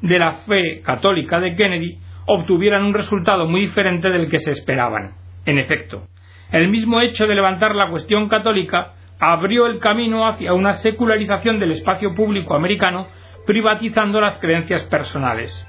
de 0.01 0.19
la 0.19 0.33
fe 0.47 0.81
católica 0.81 1.39
de 1.39 1.55
Kennedy 1.55 1.99
obtuvieran 2.25 2.83
un 2.85 2.93
resultado 2.93 3.47
muy 3.47 3.61
diferente 3.61 4.09
del 4.09 4.29
que 4.29 4.39
se 4.39 4.51
esperaban. 4.51 5.13
En 5.45 5.57
efecto, 5.57 6.07
el 6.51 6.69
mismo 6.69 7.01
hecho 7.01 7.25
de 7.25 7.35
levantar 7.35 7.75
la 7.75 7.89
cuestión 7.89 8.27
católica 8.29 8.93
abrió 9.19 9.65
el 9.65 9.79
camino 9.79 10.27
hacia 10.27 10.53
una 10.53 10.73
secularización 10.73 11.59
del 11.59 11.71
espacio 11.71 12.13
público 12.13 12.55
americano, 12.55 13.07
privatizando 13.45 14.21
las 14.21 14.37
creencias 14.39 14.83
personales. 14.83 15.65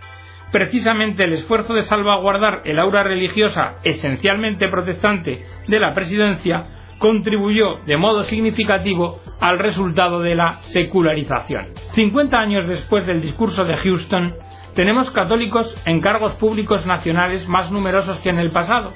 Precisamente 0.51 1.25
el 1.25 1.35
esfuerzo 1.35 1.75
de 1.75 1.83
salvaguardar 1.83 2.63
el 2.65 2.79
aura 2.79 3.03
religiosa 3.03 3.77
esencialmente 3.85 4.69
protestante 4.69 5.45
de 5.67 5.81
la 5.81 5.95
presidencia 5.95 6.65
contribuyó 6.99 7.79
de 7.87 7.97
modo 7.97 8.25
significativo 8.25 9.21
al 9.41 9.59
resultado 9.59 10.21
de 10.21 10.35
la 10.35 10.59
secularización. 10.63 11.69
50 11.95 12.39
años 12.39 12.69
después 12.69 13.07
del 13.07 13.23
discurso 13.23 13.65
de 13.65 13.77
Houston, 13.77 14.35
tenemos 14.75 15.11
católicos 15.11 15.77
en 15.87 16.01
cargos 16.01 16.35
públicos 16.35 16.87
nacionales 16.87 17.49
más 17.49 17.71
numerosos 17.71 18.21
que 18.21 18.31
en 18.31 18.39
el 18.39 18.51
pasado. 18.51 18.93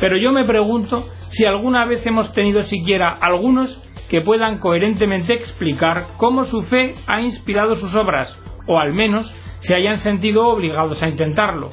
Pero 0.00 0.16
yo 0.16 0.32
me 0.32 0.44
pregunto 0.44 1.08
si 1.30 1.44
alguna 1.44 1.84
vez 1.84 2.04
hemos 2.06 2.32
tenido 2.32 2.62
siquiera 2.62 3.16
algunos 3.20 3.82
que 4.08 4.20
puedan 4.20 4.58
coherentemente 4.58 5.34
explicar 5.34 6.06
cómo 6.16 6.44
su 6.44 6.62
fe 6.62 6.94
ha 7.06 7.20
inspirado 7.20 7.76
sus 7.76 7.94
obras, 7.94 8.36
o 8.66 8.78
al 8.78 8.94
menos 8.94 9.32
se 9.60 9.74
hayan 9.74 9.98
sentido 9.98 10.48
obligados 10.48 11.02
a 11.02 11.08
intentarlo. 11.08 11.70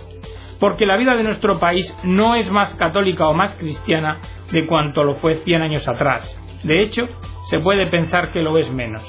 Porque 0.59 0.85
la 0.85 0.97
vida 0.97 1.15
de 1.15 1.23
nuestro 1.23 1.59
país 1.59 1.93
no 2.03 2.35
es 2.35 2.49
más 2.49 2.73
católica 2.75 3.27
o 3.27 3.33
más 3.33 3.55
cristiana 3.55 4.21
de 4.51 4.65
cuanto 4.65 5.03
lo 5.03 5.15
fue 5.15 5.39
cien 5.39 5.61
años 5.61 5.87
atrás. 5.87 6.23
De 6.63 6.81
hecho, 6.81 7.07
se 7.49 7.59
puede 7.59 7.87
pensar 7.87 8.31
que 8.31 8.41
lo 8.41 8.57
es 8.57 8.71
menos. 8.71 9.03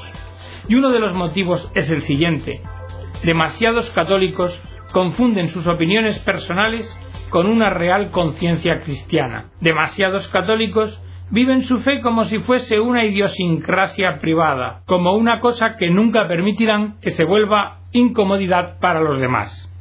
Y 0.68 0.74
uno 0.74 0.90
de 0.90 1.00
los 1.00 1.14
motivos 1.14 1.70
es 1.74 1.90
el 1.90 2.02
siguiente. 2.02 2.60
Demasiados 3.22 3.88
católicos 3.90 4.60
confunden 4.92 5.48
sus 5.48 5.66
opiniones 5.66 6.18
personales 6.20 6.86
con 7.30 7.46
una 7.46 7.70
real 7.70 8.10
conciencia 8.10 8.82
cristiana. 8.82 9.50
Demasiados 9.60 10.28
católicos 10.28 11.00
viven 11.30 11.64
su 11.64 11.80
fe 11.80 12.00
como 12.00 12.24
si 12.24 12.38
fuese 12.40 12.80
una 12.80 13.04
idiosincrasia 13.04 14.20
privada, 14.20 14.82
como 14.86 15.14
una 15.14 15.40
cosa 15.40 15.76
que 15.76 15.90
nunca 15.90 16.28
permitirán 16.28 16.98
que 17.00 17.10
se 17.10 17.24
vuelva 17.24 17.80
incomodidad 17.92 18.78
para 18.80 19.00
los 19.00 19.18
demás. 19.18 19.72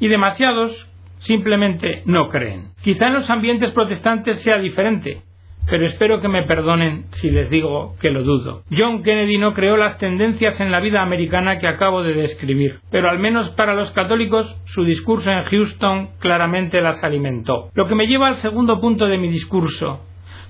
Y 0.00 0.08
demasiados 0.08 0.90
simplemente 1.24 2.02
no 2.06 2.28
creen. 2.28 2.72
Quizá 2.82 3.08
en 3.08 3.14
los 3.14 3.28
ambientes 3.30 3.72
protestantes 3.72 4.40
sea 4.42 4.58
diferente, 4.58 5.22
pero 5.66 5.86
espero 5.86 6.20
que 6.20 6.28
me 6.28 6.44
perdonen 6.44 7.06
si 7.12 7.30
les 7.30 7.48
digo 7.50 7.96
que 8.00 8.10
lo 8.10 8.22
dudo. 8.22 8.62
John 8.70 9.02
Kennedy 9.02 9.38
no 9.38 9.54
creó 9.54 9.76
las 9.76 9.98
tendencias 9.98 10.60
en 10.60 10.70
la 10.70 10.80
vida 10.80 11.02
americana 11.02 11.58
que 11.58 11.66
acabo 11.66 12.02
de 12.02 12.14
describir, 12.14 12.80
pero 12.90 13.08
al 13.08 13.18
menos 13.18 13.50
para 13.50 13.74
los 13.74 13.90
católicos 13.92 14.54
su 14.66 14.84
discurso 14.84 15.30
en 15.30 15.44
Houston 15.44 16.10
claramente 16.18 16.80
las 16.80 17.02
alimentó. 17.02 17.70
Lo 17.74 17.86
que 17.86 17.94
me 17.94 18.06
lleva 18.06 18.28
al 18.28 18.36
segundo 18.36 18.80
punto 18.80 19.06
de 19.06 19.18
mi 19.18 19.28
discurso. 19.28 20.00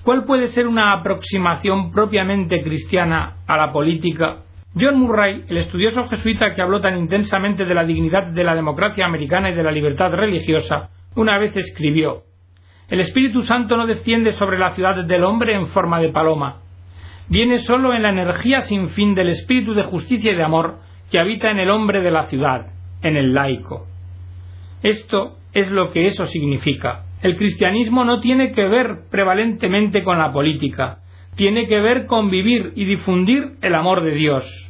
¿Cuál 0.03 0.25
puede 0.25 0.49
ser 0.49 0.67
una 0.67 0.93
aproximación 0.93 1.91
propiamente 1.91 2.61
cristiana 2.61 3.37
a 3.47 3.57
la 3.57 3.71
política? 3.71 4.44
John 4.77 4.99
Murray, 4.99 5.45
el 5.47 5.57
estudioso 5.57 6.03
jesuita 6.05 6.53
que 6.53 6.61
habló 6.61 6.81
tan 6.81 6.97
intensamente 6.97 7.65
de 7.65 7.73
la 7.73 7.85
dignidad 7.85 8.27
de 8.27 8.43
la 8.43 8.55
democracia 8.55 9.05
americana 9.05 9.49
y 9.49 9.55
de 9.55 9.63
la 9.63 9.71
libertad 9.71 10.11
religiosa, 10.11 10.89
una 11.15 11.37
vez 11.37 11.55
escribió 11.55 12.23
el 12.87 12.99
Espíritu 12.99 13.41
Santo 13.41 13.77
no 13.77 13.87
desciende 13.87 14.33
sobre 14.33 14.59
la 14.59 14.71
ciudad 14.71 15.03
del 15.05 15.23
hombre 15.23 15.55
en 15.55 15.67
forma 15.67 15.99
de 15.99 16.09
paloma. 16.09 16.61
Viene 17.27 17.59
solo 17.59 17.95
en 17.95 18.03
la 18.03 18.09
energía 18.09 18.61
sin 18.61 18.89
fin 18.89 19.15
del 19.15 19.29
Espíritu 19.29 19.73
de 19.73 19.83
justicia 19.83 20.31
y 20.31 20.35
de 20.35 20.43
amor 20.43 20.77
que 21.09 21.17
habita 21.17 21.49
en 21.49 21.57
el 21.57 21.71
hombre 21.71 22.01
de 22.01 22.11
la 22.11 22.25
ciudad, 22.25 22.67
en 23.01 23.17
el 23.17 23.33
laico. 23.33 23.87
Esto 24.83 25.37
es 25.53 25.71
lo 25.71 25.91
que 25.91 26.05
eso 26.05 26.27
significa. 26.27 27.05
El 27.23 27.37
cristianismo 27.37 28.05
no 28.05 28.19
tiene 28.19 28.51
que 28.51 28.67
ver 28.67 29.05
prevalentemente 29.09 30.03
con 30.03 30.19
la 30.19 30.31
política, 30.31 30.99
tiene 31.35 31.67
que 31.67 31.81
ver 31.81 32.05
con 32.05 32.29
vivir 32.29 32.71
y 32.75 32.85
difundir 32.85 33.55
el 33.63 33.73
amor 33.73 34.03
de 34.03 34.11
Dios. 34.11 34.64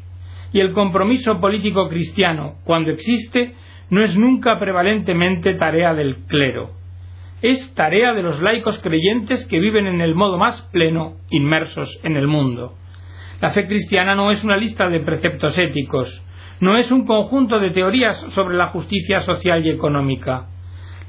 Y 0.56 0.62
el 0.62 0.72
compromiso 0.72 1.42
político 1.42 1.90
cristiano, 1.90 2.56
cuando 2.64 2.90
existe, 2.90 3.56
no 3.90 4.02
es 4.02 4.16
nunca 4.16 4.58
prevalentemente 4.58 5.56
tarea 5.56 5.94
del 5.94 6.28
clero. 6.28 6.72
Es 7.42 7.76
tarea 7.76 8.14
de 8.14 8.24
los 8.24 8.42
laicos 8.42 8.80
creyentes 8.80 9.46
que 9.48 9.60
viven 9.60 9.86
en 9.86 10.00
el 10.00 10.16
modo 10.16 10.38
más 10.38 10.62
pleno, 10.72 11.18
inmersos 11.30 12.00
en 12.04 12.16
el 12.16 12.28
mundo. 12.28 12.74
La 13.42 13.52
fe 13.52 13.68
cristiana 13.68 14.16
no 14.16 14.32
es 14.32 14.46
una 14.46 14.56
lista 14.56 14.88
de 14.88 15.02
preceptos 15.02 15.58
éticos, 15.58 16.24
no 16.62 16.78
es 16.78 16.90
un 16.90 17.06
conjunto 17.06 17.60
de 17.60 17.72
teorías 17.72 18.18
sobre 18.30 18.56
la 18.56 18.68
justicia 18.68 19.20
social 19.20 19.66
y 19.66 19.72
económica. 19.72 20.48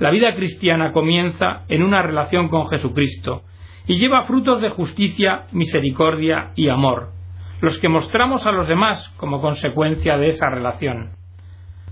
La 0.00 0.10
vida 0.10 0.34
cristiana 0.34 0.90
comienza 0.90 1.62
en 1.68 1.84
una 1.84 2.02
relación 2.02 2.48
con 2.48 2.66
Jesucristo 2.66 3.44
y 3.86 3.96
lleva 3.98 4.24
frutos 4.24 4.60
de 4.60 4.70
justicia, 4.70 5.46
misericordia 5.52 6.50
y 6.56 6.68
amor, 6.68 7.12
los 7.60 7.78
que 7.78 7.88
mostramos 7.88 8.46
a 8.46 8.52
los 8.52 8.68
demás 8.68 9.08
como 9.16 9.40
consecuencia 9.40 10.16
de 10.18 10.28
esa 10.28 10.48
relación. 10.50 11.10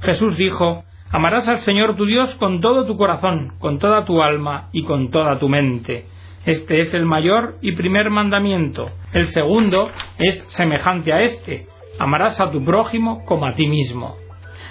Jesús 0.01 0.37
dijo, 0.37 0.85
Amarás 1.11 1.47
al 1.47 1.59
Señor 1.59 1.95
tu 1.95 2.07
Dios 2.07 2.35
con 2.35 2.61
todo 2.61 2.87
tu 2.87 2.97
corazón, 2.97 3.53
con 3.61 3.79
toda 3.79 4.05
tu 4.05 4.21
alma 4.21 4.69
y 4.73 4.83
con 4.83 5.11
toda 5.13 5.39
tu 5.39 5.49
mente. 5.49 6.07
Este 6.45 6.81
es 6.81 6.93
el 6.93 7.07
mayor 7.07 7.57
y 7.61 7.77
primer 7.77 8.11
mandamiento. 8.11 8.91
El 9.13 9.29
segundo 9.29 9.91
es 10.19 10.45
semejante 10.49 11.13
a 11.13 11.21
este. 11.21 11.67
Amarás 12.01 12.41
a 12.41 12.51
tu 12.51 12.65
prójimo 12.65 13.25
como 13.27 13.47
a 13.47 13.55
ti 13.55 13.69
mismo. 13.69 14.17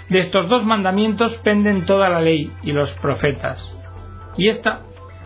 De 0.10 0.20
estos 0.20 0.50
dos 0.50 0.66
mandamientos 0.66 1.34
penden 1.38 1.86
toda 1.86 2.10
la 2.10 2.20
ley 2.20 2.52
y 2.62 2.74
los 2.74 2.94
profetas. 2.96 3.58
Y 4.38 4.50
esta, 4.50 4.82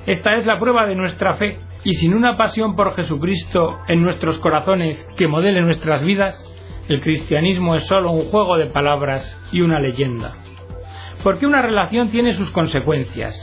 esta 0.06 0.36
es 0.36 0.46
la 0.46 0.60
prueba 0.60 0.86
de 0.86 0.96
nuestra 0.96 1.34
fe, 1.38 1.60
y 1.88 1.94
sin 1.94 2.14
una 2.14 2.36
pasión 2.36 2.76
por 2.76 2.96
Jesucristo 2.96 3.80
en 3.88 4.04
nuestros 4.04 4.40
corazones 4.40 5.08
que 5.16 5.30
modele 5.30 5.62
nuestras 5.62 6.04
vidas, 6.04 6.36
el 6.90 7.00
cristianismo 7.00 7.78
es 7.78 7.88
sólo 7.88 8.12
un 8.12 8.26
juego 8.30 8.58
de 8.58 8.66
palabras 8.66 9.40
y 9.54 9.62
una 9.62 9.80
leyenda. 9.80 10.34
Porque 11.24 11.46
una 11.46 11.62
relación 11.62 12.10
tiene 12.10 12.36
sus 12.36 12.52
consecuencias. 12.52 13.42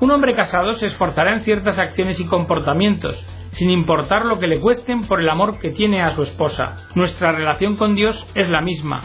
Un 0.00 0.10
hombre 0.10 0.34
casado 0.34 0.74
se 0.74 0.88
esforzará 0.88 1.36
en 1.36 1.44
ciertas 1.44 1.78
acciones 1.78 2.18
y 2.18 2.26
comportamientos, 2.26 3.24
sin 3.52 3.70
importar 3.70 4.26
lo 4.26 4.40
que 4.40 4.48
le 4.48 4.58
cuesten 4.58 5.06
por 5.06 5.20
el 5.20 5.28
amor 5.28 5.60
que 5.60 5.70
tiene 5.70 6.02
a 6.02 6.16
su 6.16 6.24
esposa. 6.24 6.88
Nuestra 6.96 7.30
relación 7.30 7.76
con 7.76 7.94
Dios 7.94 8.26
es 8.34 8.50
la 8.50 8.62
misma, 8.62 9.04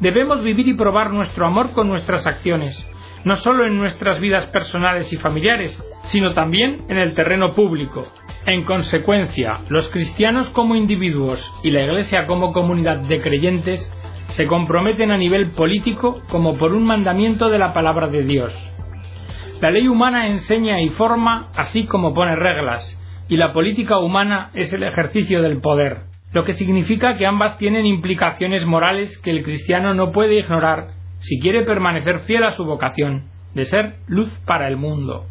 Debemos 0.00 0.42
vivir 0.42 0.68
y 0.68 0.74
probar 0.74 1.10
nuestro 1.10 1.46
amor 1.46 1.72
con 1.72 1.88
nuestras 1.88 2.26
acciones, 2.26 2.86
no 3.24 3.36
solo 3.36 3.66
en 3.66 3.78
nuestras 3.78 4.20
vidas 4.20 4.46
personales 4.48 5.10
y 5.10 5.16
familiares, 5.16 5.82
sino 6.06 6.32
también 6.32 6.82
en 6.88 6.98
el 6.98 7.14
terreno 7.14 7.54
público. 7.54 8.06
En 8.46 8.64
consecuencia, 8.64 9.60
los 9.68 9.88
cristianos 9.88 10.48
como 10.50 10.76
individuos 10.76 11.52
y 11.62 11.70
la 11.70 11.82
Iglesia 11.82 12.26
como 12.26 12.52
comunidad 12.52 12.98
de 12.98 13.20
creyentes 13.20 13.92
se 14.30 14.46
comprometen 14.46 15.10
a 15.10 15.18
nivel 15.18 15.50
político 15.50 16.22
como 16.28 16.56
por 16.56 16.72
un 16.72 16.84
mandamiento 16.84 17.48
de 17.48 17.58
la 17.58 17.72
palabra 17.72 18.08
de 18.08 18.22
Dios. 18.24 18.52
La 19.60 19.70
ley 19.70 19.88
humana 19.88 20.28
enseña 20.28 20.80
y 20.82 20.90
forma 20.90 21.48
así 21.56 21.86
como 21.86 22.12
pone 22.12 22.36
reglas, 22.36 22.98
y 23.28 23.36
la 23.36 23.52
política 23.52 23.98
humana 23.98 24.50
es 24.54 24.72
el 24.72 24.82
ejercicio 24.82 25.42
del 25.42 25.60
poder 25.60 26.16
lo 26.36 26.44
que 26.44 26.52
significa 26.52 27.16
que 27.16 27.24
ambas 27.24 27.56
tienen 27.56 27.86
implicaciones 27.86 28.66
morales 28.66 29.16
que 29.18 29.30
el 29.30 29.42
cristiano 29.42 29.94
no 29.94 30.12
puede 30.12 30.38
ignorar 30.38 30.88
si 31.18 31.40
quiere 31.40 31.62
permanecer 31.62 32.20
fiel 32.20 32.44
a 32.44 32.52
su 32.52 32.66
vocación 32.66 33.22
de 33.54 33.64
ser 33.64 33.96
luz 34.06 34.28
para 34.44 34.68
el 34.68 34.76
mundo. 34.76 35.24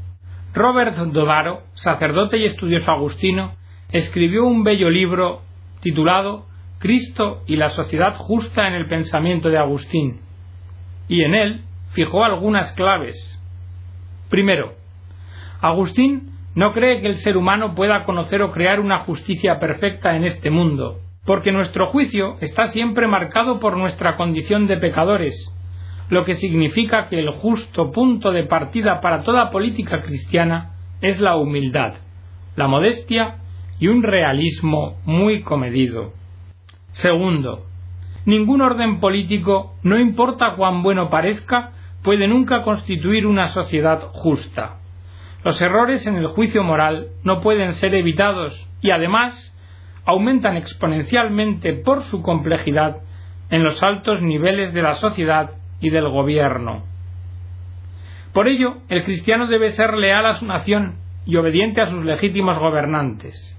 Robert 0.55 0.95
Dodaro, 0.95 1.63
sacerdote 1.73 2.37
y 2.37 2.45
estudioso 2.45 2.89
agustino, 2.89 3.55
escribió 3.91 4.45
un 4.45 4.63
bello 4.63 4.89
libro 4.89 5.41
titulado 5.81 6.45
Cristo 6.79 7.43
y 7.45 7.57
la 7.57 7.71
sociedad 7.71 8.15
justa 8.15 8.65
en 8.67 8.73
el 8.73 8.87
pensamiento 8.87 9.49
de 9.49 9.57
Agustín, 9.57 10.21
y 11.09 11.23
en 11.23 11.35
él 11.35 11.61
fijó 11.91 12.23
algunas 12.23 12.71
claves. 12.71 13.17
Primero, 14.29 14.75
Agustín 15.59 16.31
no 16.55 16.71
cree 16.71 17.01
que 17.01 17.07
el 17.07 17.15
ser 17.15 17.35
humano 17.35 17.75
pueda 17.75 18.05
conocer 18.05 18.41
o 18.41 18.51
crear 18.51 18.79
una 18.79 18.99
justicia 18.99 19.59
perfecta 19.59 20.15
en 20.15 20.23
este 20.23 20.51
mundo, 20.51 21.01
porque 21.25 21.51
nuestro 21.51 21.87
juicio 21.91 22.37
está 22.39 22.67
siempre 22.67 23.07
marcado 23.07 23.59
por 23.59 23.75
nuestra 23.75 24.15
condición 24.15 24.67
de 24.67 24.77
pecadores, 24.77 25.51
lo 26.09 26.23
que 26.23 26.35
significa 26.35 27.07
que 27.07 27.19
el 27.19 27.29
justo 27.29 27.91
punto 27.91 28.31
de 28.31 28.43
partida 28.43 29.01
para 29.01 29.23
toda 29.23 29.49
política 29.49 30.01
cristiana 30.01 30.75
es 31.01 31.19
la 31.19 31.35
humildad, 31.35 31.95
la 32.55 32.67
modestia 32.67 33.37
y 33.79 33.87
un 33.87 34.03
realismo 34.03 34.97
muy 35.05 35.41
comedido. 35.41 36.13
Segundo, 36.91 37.65
ningún 38.25 38.61
orden 38.61 38.99
político, 38.99 39.75
no 39.83 39.99
importa 39.99 40.55
cuán 40.55 40.83
bueno 40.83 41.09
parezca, 41.09 41.71
puede 42.03 42.27
nunca 42.27 42.61
constituir 42.61 43.25
una 43.25 43.47
sociedad 43.47 44.01
justa. 44.13 44.77
Los 45.43 45.61
errores 45.61 46.07
en 46.07 46.15
el 46.15 46.27
juicio 46.27 46.63
moral 46.63 47.09
no 47.23 47.41
pueden 47.41 47.73
ser 47.73 47.93
evitados 47.95 48.67
y 48.81 48.91
además 48.91 49.53
aumentan 50.05 50.55
exponencialmente 50.55 51.73
por 51.73 52.03
su 52.03 52.21
complejidad 52.21 52.97
en 53.49 53.63
los 53.63 53.81
altos 53.83 54.21
niveles 54.21 54.73
de 54.73 54.81
la 54.81 54.95
sociedad 54.95 55.51
y 55.79 55.89
del 55.89 56.09
gobierno. 56.09 56.83
Por 58.33 58.47
ello, 58.47 58.77
el 58.89 59.03
cristiano 59.03 59.47
debe 59.47 59.71
ser 59.71 59.93
leal 59.93 60.25
a 60.25 60.35
su 60.35 60.45
nación 60.45 60.95
y 61.25 61.37
obediente 61.37 61.81
a 61.81 61.87
sus 61.87 62.03
legítimos 62.03 62.59
gobernantes, 62.59 63.57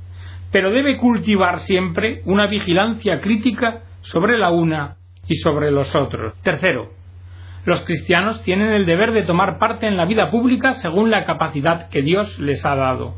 pero 0.53 0.71
debe 0.71 0.99
cultivar 0.99 1.61
siempre 1.61 2.23
una 2.27 2.47
vigilancia 2.47 3.21
crítica 3.21 3.83
sobre 4.03 4.39
la 4.39 4.51
una 4.51 4.97
y 5.27 5.37
sobre 5.37 5.71
los 5.71 5.95
otros. 5.95 6.35
Tercero, 6.43 6.91
los 7.65 7.83
cristianos 7.83 8.43
tienen 8.43 8.69
el 8.69 8.87
deber 8.87 9.11
de 9.11 9.25
tomar 9.25 9.59
parte 9.59 9.89
en 9.89 9.97
la 9.97 10.05
vida 10.05 10.31
pública 10.31 10.75
según 10.75 11.11
la 11.11 11.25
capacidad 11.25 11.89
que 11.89 12.01
Dios 12.01 12.39
les 12.39 12.65
ha 12.65 12.77
dado. 12.77 13.15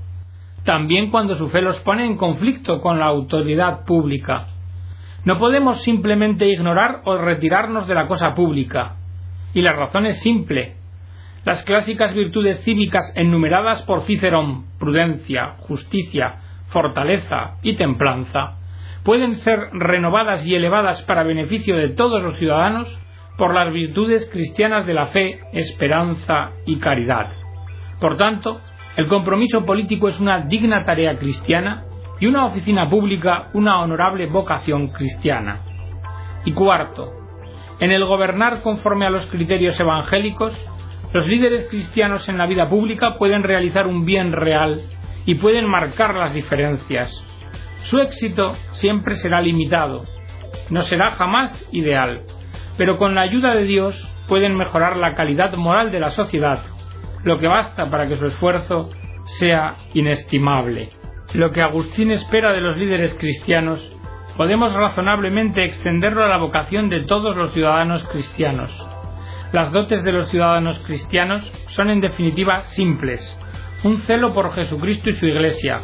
También 0.65 1.11
cuando 1.11 1.37
su 1.37 1.51
fe 1.51 1.61
los 1.61 1.79
pone 1.81 2.07
en 2.07 2.17
conflicto 2.17 2.81
con 2.81 2.99
la 2.99 3.07
autoridad 3.07 3.85
pública. 3.85 4.47
No 5.29 5.39
podemos 5.39 5.83
simplemente 5.83 6.49
ignorar 6.49 7.03
o 7.05 7.19
retirarnos 7.19 7.87
de 7.87 7.95
la 7.95 8.07
cosa 8.07 8.35
pública. 8.35 8.95
Y 9.53 9.61
la 9.61 9.75
razón 9.75 10.07
es 10.07 10.23
simple. 10.23 10.77
Las 11.45 11.63
clásicas 11.65 12.15
virtudes 12.15 12.63
cívicas 12.65 13.13
enumeradas 13.15 13.83
por 13.83 14.07
Cicerón, 14.07 14.65
prudencia, 14.79 15.57
justicia, 15.59 16.37
fortaleza 16.69 17.59
y 17.63 17.77
templanza, 17.77 18.57
pueden 19.03 19.35
ser 19.35 19.69
renovadas 19.75 20.47
y 20.47 20.55
elevadas 20.55 21.03
para 21.03 21.25
beneficio 21.25 21.77
de 21.77 21.91
todos 21.91 22.23
los 22.23 22.37
ciudadanos 22.39 22.89
por 23.37 23.53
las 23.53 23.71
virtudes 23.71 24.31
cristianas 24.33 24.87
de 24.87 24.95
la 24.95 25.09
fe, 25.09 25.41
esperanza 25.53 26.53
y 26.65 26.77
caridad. 26.79 27.29
Por 28.01 28.17
tanto, 28.17 28.63
el 28.97 29.09
compromiso 29.09 29.67
político 29.67 30.09
es 30.09 30.19
una 30.21 30.41
digna 30.47 30.87
tarea 30.87 31.17
cristiana 31.17 31.85
y 32.21 32.27
una 32.27 32.47
oficina 32.47 32.89
pública 32.89 33.49
una 33.53 33.81
honorable 33.81 34.27
vocación 34.27 34.89
cristiana. 34.89 35.61
Y 36.45 36.53
cuarto, 36.53 37.13
en 37.81 37.93
el 37.93 38.05
gobernar 38.05 38.63
conforme 38.63 39.07
a 39.07 39.11
los 39.11 39.27
criterios 39.27 39.79
evangélicos, 39.79 40.53
los 41.13 41.27
líderes 41.27 41.67
cristianos 41.71 42.29
en 42.29 42.39
la 42.39 42.47
vida 42.47 42.69
pública 42.69 43.17
pueden 43.17 43.43
realizar 43.43 43.87
un 43.87 44.05
bien 44.05 44.33
real 44.33 44.83
y 45.25 45.37
pueden 45.37 45.67
marcar 45.67 46.15
las 46.15 46.35
diferencias. 46.35 47.25
Su 47.83 47.99
éxito 47.99 48.57
siempre 48.73 49.15
será 49.15 49.41
limitado, 49.41 50.05
no 50.71 50.83
será 50.83 51.13
jamás 51.13 51.67
ideal, 51.73 52.23
pero 52.77 52.99
con 52.99 53.15
la 53.15 53.23
ayuda 53.23 53.55
de 53.55 53.65
Dios 53.65 54.09
pueden 54.27 54.57
mejorar 54.57 54.97
la 54.97 55.15
calidad 55.15 55.55
moral 55.55 55.91
de 55.91 56.01
la 56.01 56.11
sociedad, 56.11 56.61
lo 57.25 57.39
que 57.39 57.47
basta 57.47 57.89
para 57.91 58.09
que 58.09 58.19
su 58.19 58.27
esfuerzo 58.27 58.91
sea 59.25 59.77
inestimable. 59.95 60.91
Lo 61.35 61.53
que 61.53 61.61
Agustín 61.61 62.11
espera 62.11 62.53
de 62.53 62.63
los 62.63 62.79
líderes 62.79 63.15
cristianos 63.19 63.87
podemos 64.39 64.73
razonablemente 64.73 65.63
extenderlo 65.63 66.25
a 66.25 66.29
la 66.29 66.39
vocación 66.39 66.89
de 66.89 67.01
todos 67.01 67.37
los 67.37 67.53
ciudadanos 67.53 68.03
cristianos. 68.09 68.73
Las 69.53 69.71
dotes 69.71 70.03
de 70.05 70.13
los 70.13 70.31
ciudadanos 70.31 70.79
cristianos 70.87 71.43
son 71.69 71.91
en 71.91 72.01
definitiva 72.01 72.65
simples, 72.65 73.21
un 73.85 74.01
celo 74.03 74.33
por 74.33 74.55
Jesucristo 74.55 75.11
y 75.11 75.17
su 75.17 75.27
Iglesia, 75.27 75.83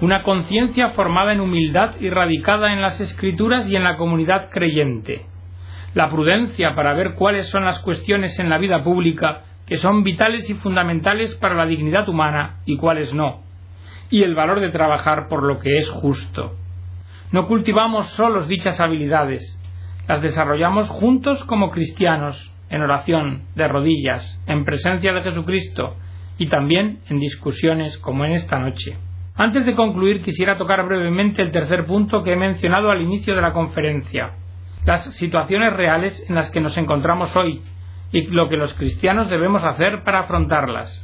una 0.00 0.24
conciencia 0.24 0.88
formada 0.90 1.32
en 1.32 1.40
humildad 1.40 1.94
y 2.00 2.10
radicada 2.10 2.72
en 2.72 2.82
las 2.82 3.00
escrituras 3.00 3.68
y 3.68 3.76
en 3.76 3.84
la 3.84 3.96
comunidad 3.96 4.50
creyente, 4.50 5.26
la 5.94 6.10
prudencia 6.10 6.74
para 6.74 6.92
ver 6.94 7.14
cuáles 7.14 7.46
son 7.48 7.64
las 7.64 7.78
cuestiones 7.80 8.36
en 8.40 8.50
la 8.50 8.58
vida 8.58 8.82
pública 8.82 9.42
que 9.64 9.76
son 9.76 10.02
vitales 10.02 10.50
y 10.50 10.54
fundamentales 10.54 11.36
para 11.36 11.54
la 11.54 11.66
dignidad 11.66 12.08
humana 12.08 12.56
y 12.66 12.76
cuáles 12.76 13.14
no, 13.14 13.51
y 14.12 14.22
el 14.22 14.34
valor 14.34 14.60
de 14.60 14.68
trabajar 14.68 15.26
por 15.26 15.42
lo 15.42 15.58
que 15.58 15.78
es 15.78 15.88
justo. 15.88 16.54
No 17.32 17.48
cultivamos 17.48 18.08
solos 18.10 18.46
dichas 18.46 18.78
habilidades, 18.78 19.58
las 20.06 20.20
desarrollamos 20.20 20.90
juntos 20.90 21.42
como 21.46 21.70
cristianos, 21.70 22.52
en 22.68 22.82
oración, 22.82 23.44
de 23.54 23.66
rodillas, 23.66 24.38
en 24.46 24.66
presencia 24.66 25.14
de 25.14 25.22
Jesucristo 25.22 25.96
y 26.36 26.48
también 26.48 27.00
en 27.08 27.20
discusiones 27.20 27.96
como 27.96 28.26
en 28.26 28.32
esta 28.32 28.58
noche. 28.58 28.98
Antes 29.34 29.64
de 29.64 29.74
concluir 29.74 30.22
quisiera 30.22 30.58
tocar 30.58 30.84
brevemente 30.84 31.40
el 31.40 31.50
tercer 31.50 31.86
punto 31.86 32.22
que 32.22 32.34
he 32.34 32.36
mencionado 32.36 32.90
al 32.90 33.00
inicio 33.00 33.34
de 33.34 33.40
la 33.40 33.54
conferencia, 33.54 34.34
las 34.84 35.06
situaciones 35.14 35.72
reales 35.72 36.22
en 36.28 36.34
las 36.34 36.50
que 36.50 36.60
nos 36.60 36.76
encontramos 36.76 37.34
hoy 37.34 37.62
y 38.12 38.26
lo 38.26 38.50
que 38.50 38.58
los 38.58 38.74
cristianos 38.74 39.30
debemos 39.30 39.64
hacer 39.64 40.02
para 40.04 40.20
afrontarlas. 40.20 41.02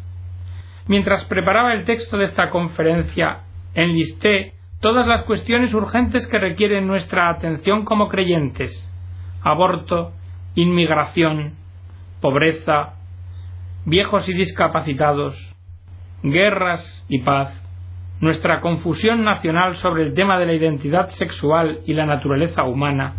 Mientras 0.89 1.27
preparaba 1.27 1.75
el 1.75 1.85
texto 1.85 2.17
de 2.17 2.25
esta 2.25 2.49
conferencia, 2.49 3.43
enlisté 3.75 4.55
todas 4.81 5.07
las 5.07 5.25
cuestiones 5.25 5.75
urgentes 5.75 6.27
que 6.27 6.39
requieren 6.39 6.87
nuestra 6.87 7.29
atención 7.29 7.85
como 7.85 8.09
creyentes. 8.09 8.73
Aborto, 9.43 10.13
inmigración, 10.55 11.53
pobreza, 12.23 12.95
viejos 13.85 14.29
y 14.31 14.33
discapacitados, 14.33 15.37
guerras 16.23 17.05
y 17.09 17.19
paz, 17.19 17.53
nuestra 18.21 18.61
confusión 18.61 19.25
nacional 19.25 19.77
sobre 19.77 20.05
el 20.05 20.15
tema 20.15 20.39
de 20.39 20.47
la 20.47 20.55
identidad 20.55 21.11
sexual 21.11 21.81
y 21.85 21.93
la 21.93 22.07
naturaleza 22.07 22.65
humana, 22.65 23.15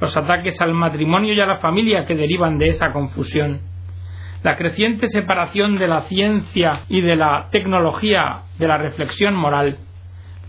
los 0.00 0.16
ataques 0.16 0.60
al 0.62 0.72
matrimonio 0.72 1.34
y 1.34 1.40
a 1.40 1.46
la 1.46 1.58
familia 1.58 2.06
que 2.06 2.16
derivan 2.16 2.58
de 2.58 2.68
esa 2.68 2.92
confusión, 2.92 3.60
la 4.46 4.56
creciente 4.56 5.08
separación 5.08 5.76
de 5.76 5.88
la 5.88 6.02
ciencia 6.02 6.82
y 6.88 7.00
de 7.00 7.16
la 7.16 7.48
tecnología 7.50 8.42
de 8.60 8.68
la 8.68 8.78
reflexión 8.78 9.34
moral, 9.34 9.78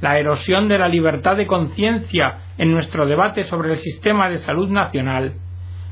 la 0.02 0.20
erosión 0.20 0.68
de 0.68 0.78
la 0.78 0.88
libertad 0.88 1.36
de 1.36 1.48
conciencia 1.48 2.42
en 2.60 2.72
nuestro 2.72 3.08
debate 3.08 3.46
sobre 3.46 3.72
el 3.72 3.78
sistema 3.78 4.30
de 4.30 4.38
salud 4.38 4.70
nacional, 4.70 5.34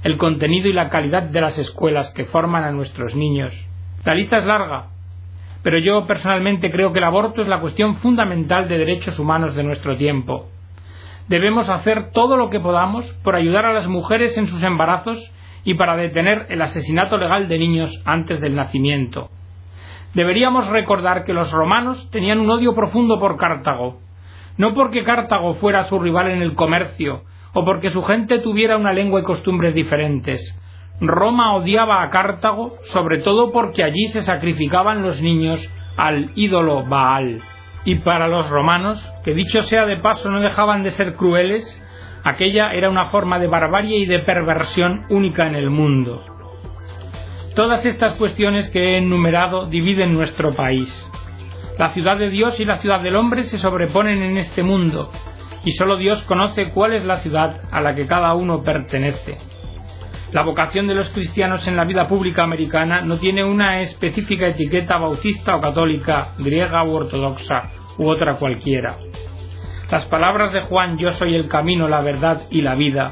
el 0.03 0.17
contenido 0.19 0.67
y 0.67 0.73
la 0.73 0.91
calidad 0.91 1.23
de 1.23 1.41
las 1.41 1.57
escuelas 1.57 2.13
que 2.13 2.25
forman 2.25 2.63
a 2.63 2.71
nuestros 2.71 3.15
niños. 3.15 3.51
La 4.03 4.13
lista 4.13 4.37
es 4.37 4.45
larga, 4.45 4.89
pero 5.63 5.79
yo 5.79 6.05
personalmente 6.05 6.69
creo 6.69 6.93
que 6.93 6.99
el 6.99 7.05
aborto 7.05 7.41
es 7.41 7.47
la 7.47 7.59
cuestión 7.59 7.97
fundamental 8.01 8.67
de 8.67 8.77
derechos 8.77 9.17
humanos 9.17 9.55
de 9.55 9.63
nuestro 9.63 9.97
tiempo. 9.97 10.47
Debemos 11.27 11.69
hacer 11.69 12.11
todo 12.11 12.37
lo 12.37 12.51
que 12.51 12.59
podamos 12.59 13.11
por 13.23 13.33
ayudar 13.33 13.65
a 13.65 13.73
las 13.73 13.87
mujeres 13.87 14.37
en 14.37 14.45
sus 14.45 14.61
embarazos 14.61 15.33
y 15.65 15.73
para 15.73 15.97
detener 15.97 16.45
el 16.49 16.61
asesinato 16.61 17.17
legal 17.17 17.49
de 17.49 17.59
niños 17.59 18.01
antes 18.05 18.39
del 18.39 18.55
nacimiento. 18.55 19.29
Deberíamos 20.13 20.67
recordar 20.67 21.25
que 21.25 21.33
los 21.33 21.51
romanos 21.51 22.09
tenían 22.11 22.39
un 22.39 22.49
odio 22.49 22.73
profundo 22.73 23.19
por 23.19 23.35
Cartago, 23.35 23.99
no 24.57 24.73
porque 24.73 25.03
Cartago 25.03 25.55
fuera 25.55 25.83
su 25.85 25.99
rival 25.99 26.31
en 26.31 26.41
el 26.41 26.53
comercio 26.53 27.23
o 27.53 27.65
porque 27.65 27.89
su 27.89 28.03
gente 28.03 28.39
tuviera 28.39 28.77
una 28.77 28.93
lengua 28.93 29.19
y 29.19 29.23
costumbres 29.23 29.73
diferentes. 29.73 30.41
Roma 31.01 31.55
odiaba 31.55 32.03
a 32.03 32.09
Cartago 32.09 32.71
sobre 32.85 33.17
todo 33.17 33.51
porque 33.51 33.83
allí 33.83 34.07
se 34.09 34.21
sacrificaban 34.21 35.01
los 35.01 35.21
niños 35.21 35.59
al 35.97 36.31
ídolo 36.35 36.85
Baal 36.85 37.41
y 37.83 37.95
para 37.99 38.27
los 38.27 38.49
romanos, 38.49 39.03
que 39.23 39.33
dicho 39.33 39.61
sea 39.63 39.85
de 39.85 39.97
paso 39.97 40.29
no 40.29 40.39
dejaban 40.39 40.83
de 40.83 40.91
ser 40.91 41.15
crueles, 41.15 41.81
aquella 42.25 42.73
era 42.73 42.89
una 42.89 43.05
forma 43.05 43.39
de 43.39 43.47
barbarie 43.47 43.99
y 43.99 44.05
de 44.05 44.19
perversión 44.19 45.05
única 45.09 45.47
en 45.47 45.55
el 45.55 45.69
mundo. 45.69 46.25
Todas 47.55 47.85
estas 47.85 48.15
cuestiones 48.15 48.67
que 48.69 48.79
he 48.79 48.97
enumerado 48.97 49.67
dividen 49.67 50.13
nuestro 50.13 50.55
país. 50.55 50.91
La 51.77 51.89
ciudad 51.91 52.17
de 52.17 52.29
Dios 52.29 52.59
y 52.59 52.65
la 52.65 52.77
ciudad 52.77 53.01
del 53.01 53.15
hombre 53.15 53.43
se 53.43 53.59
sobreponen 53.59 54.23
en 54.23 54.37
este 54.37 54.63
mundo, 54.63 55.11
y 55.63 55.71
solo 55.73 55.97
Dios 55.97 56.23
conoce 56.23 56.71
cuál 56.71 56.93
es 56.93 57.05
la 57.05 57.17
ciudad 57.17 57.61
a 57.71 57.79
la 57.79 57.93
que 57.95 58.07
cada 58.07 58.33
uno 58.33 58.63
pertenece. 58.63 59.37
La 60.31 60.43
vocación 60.43 60.87
de 60.87 60.95
los 60.95 61.11
cristianos 61.11 61.67
en 61.67 61.77
la 61.77 61.85
vida 61.85 62.07
pública 62.07 62.43
americana 62.43 63.01
no 63.01 63.19
tiene 63.19 63.43
una 63.43 63.81
específica 63.81 64.47
etiqueta 64.47 64.97
bautista 64.97 65.55
o 65.55 65.61
católica, 65.61 66.33
griega 66.39 66.83
u 66.83 66.91
ortodoxa, 66.95 67.71
u 67.99 68.07
otra 68.07 68.35
cualquiera. 68.35 68.97
Las 69.91 70.05
palabras 70.05 70.51
de 70.51 70.61
Juan 70.61 70.97
Yo 70.97 71.11
soy 71.11 71.35
el 71.35 71.47
camino, 71.47 71.87
la 71.87 72.01
verdad 72.01 72.43
y 72.49 72.61
la 72.61 72.75
vida. 72.75 73.11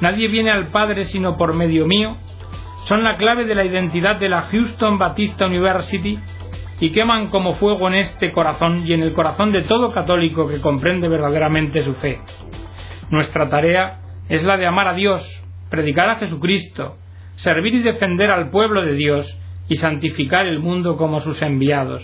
Nadie 0.00 0.28
viene 0.28 0.50
al 0.50 0.68
Padre 0.68 1.04
sino 1.04 1.36
por 1.36 1.54
medio 1.54 1.86
mío, 1.86 2.16
son 2.84 3.04
la 3.04 3.16
clave 3.16 3.44
de 3.44 3.54
la 3.54 3.64
identidad 3.64 4.16
de 4.16 4.28
la 4.28 4.42
Houston 4.42 4.98
Baptist 4.98 5.40
University 5.40 6.18
y 6.80 6.90
queman 6.90 7.28
como 7.28 7.54
fuego 7.54 7.88
en 7.88 7.94
este 7.94 8.32
corazón 8.32 8.82
y 8.86 8.92
en 8.92 9.02
el 9.02 9.14
corazón 9.14 9.52
de 9.52 9.62
todo 9.62 9.92
católico 9.92 10.48
que 10.48 10.60
comprende 10.60 11.08
verdaderamente 11.08 11.82
su 11.82 11.94
fe. 11.94 12.20
Nuestra 13.10 13.48
tarea 13.48 14.00
es 14.28 14.42
la 14.42 14.56
de 14.56 14.66
amar 14.66 14.88
a 14.88 14.94
Dios, 14.94 15.22
predicar 15.70 16.08
a 16.10 16.16
Jesucristo, 16.16 16.96
servir 17.36 17.74
y 17.74 17.82
defender 17.82 18.30
al 18.30 18.50
pueblo 18.50 18.82
de 18.82 18.94
Dios 18.94 19.38
y 19.68 19.76
santificar 19.76 20.46
el 20.46 20.58
mundo 20.58 20.96
como 20.96 21.20
sus 21.20 21.40
enviados. 21.42 22.02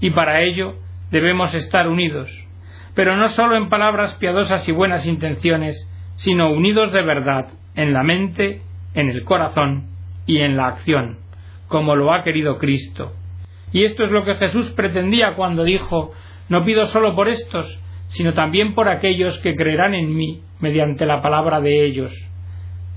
Y 0.00 0.10
para 0.10 0.42
ello 0.42 0.76
debemos 1.10 1.54
estar 1.54 1.88
unidos, 1.88 2.30
pero 2.94 3.16
no 3.16 3.28
solo 3.30 3.56
en 3.56 3.68
palabras 3.68 4.14
piadosas 4.14 4.68
y 4.68 4.72
buenas 4.72 5.06
intenciones, 5.06 5.88
sino 6.16 6.52
unidos 6.52 6.92
de 6.92 7.02
verdad, 7.02 7.46
en 7.74 7.92
la 7.92 8.02
mente, 8.02 8.62
en 8.94 9.08
el 9.08 9.24
corazón 9.24 9.86
y 10.26 10.38
en 10.38 10.56
la 10.56 10.68
acción, 10.68 11.18
como 11.68 11.96
lo 11.96 12.12
ha 12.12 12.22
querido 12.22 12.58
Cristo. 12.58 13.12
Y 13.72 13.84
esto 13.84 14.04
es 14.04 14.10
lo 14.10 14.24
que 14.24 14.34
Jesús 14.34 14.70
pretendía 14.70 15.34
cuando 15.34 15.64
dijo 15.64 16.12
No 16.48 16.64
pido 16.64 16.86
solo 16.86 17.14
por 17.14 17.28
estos, 17.28 17.78
sino 18.08 18.32
también 18.34 18.74
por 18.74 18.88
aquellos 18.88 19.38
que 19.38 19.54
creerán 19.54 19.94
en 19.94 20.14
mí 20.14 20.42
mediante 20.58 21.06
la 21.06 21.22
palabra 21.22 21.60
de 21.60 21.84
ellos, 21.84 22.12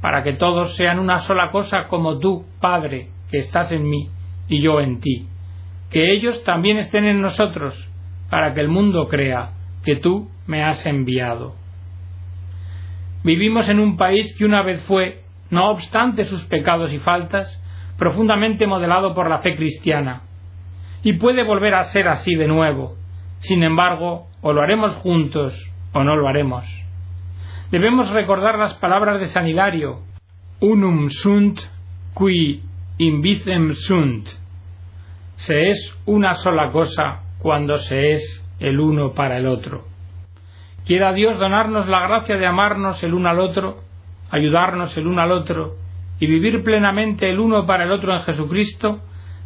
para 0.02 0.24
que 0.24 0.34
todos 0.34 0.76
sean 0.76 1.00
una 1.00 1.20
sola 1.20 1.52
cosa 1.52 1.88
como 1.88 2.20
tú, 2.20 2.46
Padre, 2.60 3.10
que 3.30 3.38
estás 3.40 3.72
en 3.72 3.88
mí 3.88 4.10
y 4.48 4.62
yo 4.62 4.82
en 4.82 5.00
ti, 5.00 5.28
que 5.92 6.12
ellos 6.12 6.44
también 6.44 6.78
estén 6.78 7.06
en 7.06 7.22
nosotros, 7.22 7.88
para 8.30 8.54
que 8.54 8.62
el 8.62 8.68
mundo 8.68 9.08
crea 9.08 9.52
que 9.84 9.98
tú 9.98 10.30
me 10.48 10.64
has 10.64 10.86
enviado. 10.86 11.56
Vivimos 13.24 13.70
en 13.70 13.80
un 13.80 13.98
país 13.98 14.36
que 14.38 14.46
una 14.46 14.64
vez 14.64 14.84
fue, 14.84 15.24
no 15.50 15.70
obstante 15.70 16.26
sus 16.26 16.44
pecados 16.46 16.92
y 16.92 17.00
faltas, 17.00 17.62
profundamente 17.98 18.68
modelado 18.68 19.14
por 19.14 19.30
la 19.30 19.40
fe 19.40 19.56
cristiana, 19.56 20.24
y 21.04 21.14
puede 21.14 21.44
volver 21.44 21.76
a 21.76 21.86
ser 21.86 22.08
así 22.08 22.36
de 22.36 22.48
nuevo. 22.48 22.96
Sin 23.40 23.64
embargo, 23.64 24.28
o 24.42 24.54
lo 24.54 24.62
haremos 24.62 24.96
juntos 24.98 25.54
o 25.94 26.04
no 26.04 26.16
lo 26.16 26.28
haremos. 26.28 26.66
Debemos 27.72 28.10
recordar 28.10 28.58
las 28.58 28.76
palabras 28.76 29.20
de 29.20 29.28
San 29.28 29.48
Hilario, 29.48 30.02
unum 30.60 31.10
sunt 31.10 31.60
qui 32.14 32.62
invicem 32.98 33.74
sunt. 33.74 34.30
Se 35.36 35.70
es 35.72 35.94
una 36.06 36.36
sola 36.36 36.72
cosa 36.72 37.24
cuando 37.40 37.78
se 37.80 38.12
es 38.14 38.43
el 38.64 38.80
uno 38.80 39.14
para 39.14 39.38
el 39.38 39.46
otro. 39.46 39.84
Quiera 40.86 41.14
Dios 41.14 41.40
donarnos 41.40 41.88
la 41.88 42.08
gracia 42.08 42.38
de 42.38 42.46
amarnos 42.46 43.02
el 43.04 43.14
uno 43.14 43.30
al 43.30 43.40
otro, 43.40 43.78
ayudarnos 44.32 44.96
el 44.98 45.08
uno 45.08 45.22
al 45.22 45.32
otro 45.32 45.76
y 46.20 46.28
vivir 46.28 46.64
plenamente 46.64 47.30
el 47.30 47.40
uno 47.40 47.66
para 47.66 47.84
el 47.84 47.92
otro 47.92 48.14
en 48.16 48.22
Jesucristo, 48.22 49.02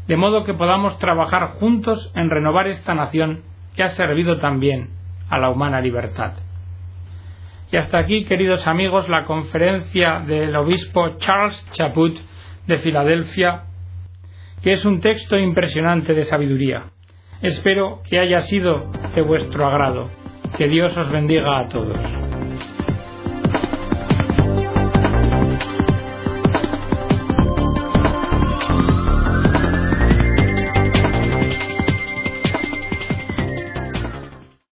de 0.07 0.17
modo 0.17 0.43
que 0.43 0.53
podamos 0.53 0.97
trabajar 0.99 1.53
juntos 1.59 2.11
en 2.15 2.29
renovar 2.29 2.67
esta 2.67 2.93
nación 2.93 3.41
que 3.75 3.83
ha 3.83 3.89
servido 3.89 4.37
también 4.37 4.89
a 5.29 5.37
la 5.37 5.49
humana 5.49 5.81
libertad. 5.81 6.33
Y 7.71 7.77
hasta 7.77 7.99
aquí, 7.99 8.23
queridos 8.25 8.65
amigos, 8.65 9.09
la 9.09 9.25
conferencia 9.25 10.19
del 10.25 10.55
obispo 10.55 11.17
Charles 11.17 11.67
Chaput 11.73 12.17
de 12.65 12.79
Filadelfia, 12.79 13.63
que 14.63 14.73
es 14.73 14.85
un 14.85 15.01
texto 15.01 15.37
impresionante 15.37 16.13
de 16.13 16.23
sabiduría. 16.23 16.85
Espero 17.41 18.01
que 18.09 18.19
haya 18.19 18.41
sido 18.41 18.91
de 19.15 19.21
vuestro 19.21 19.67
agrado. 19.67 20.09
Que 20.57 20.67
Dios 20.67 20.95
os 20.97 21.11
bendiga 21.11 21.59
a 21.59 21.69
todos. 21.69 22.26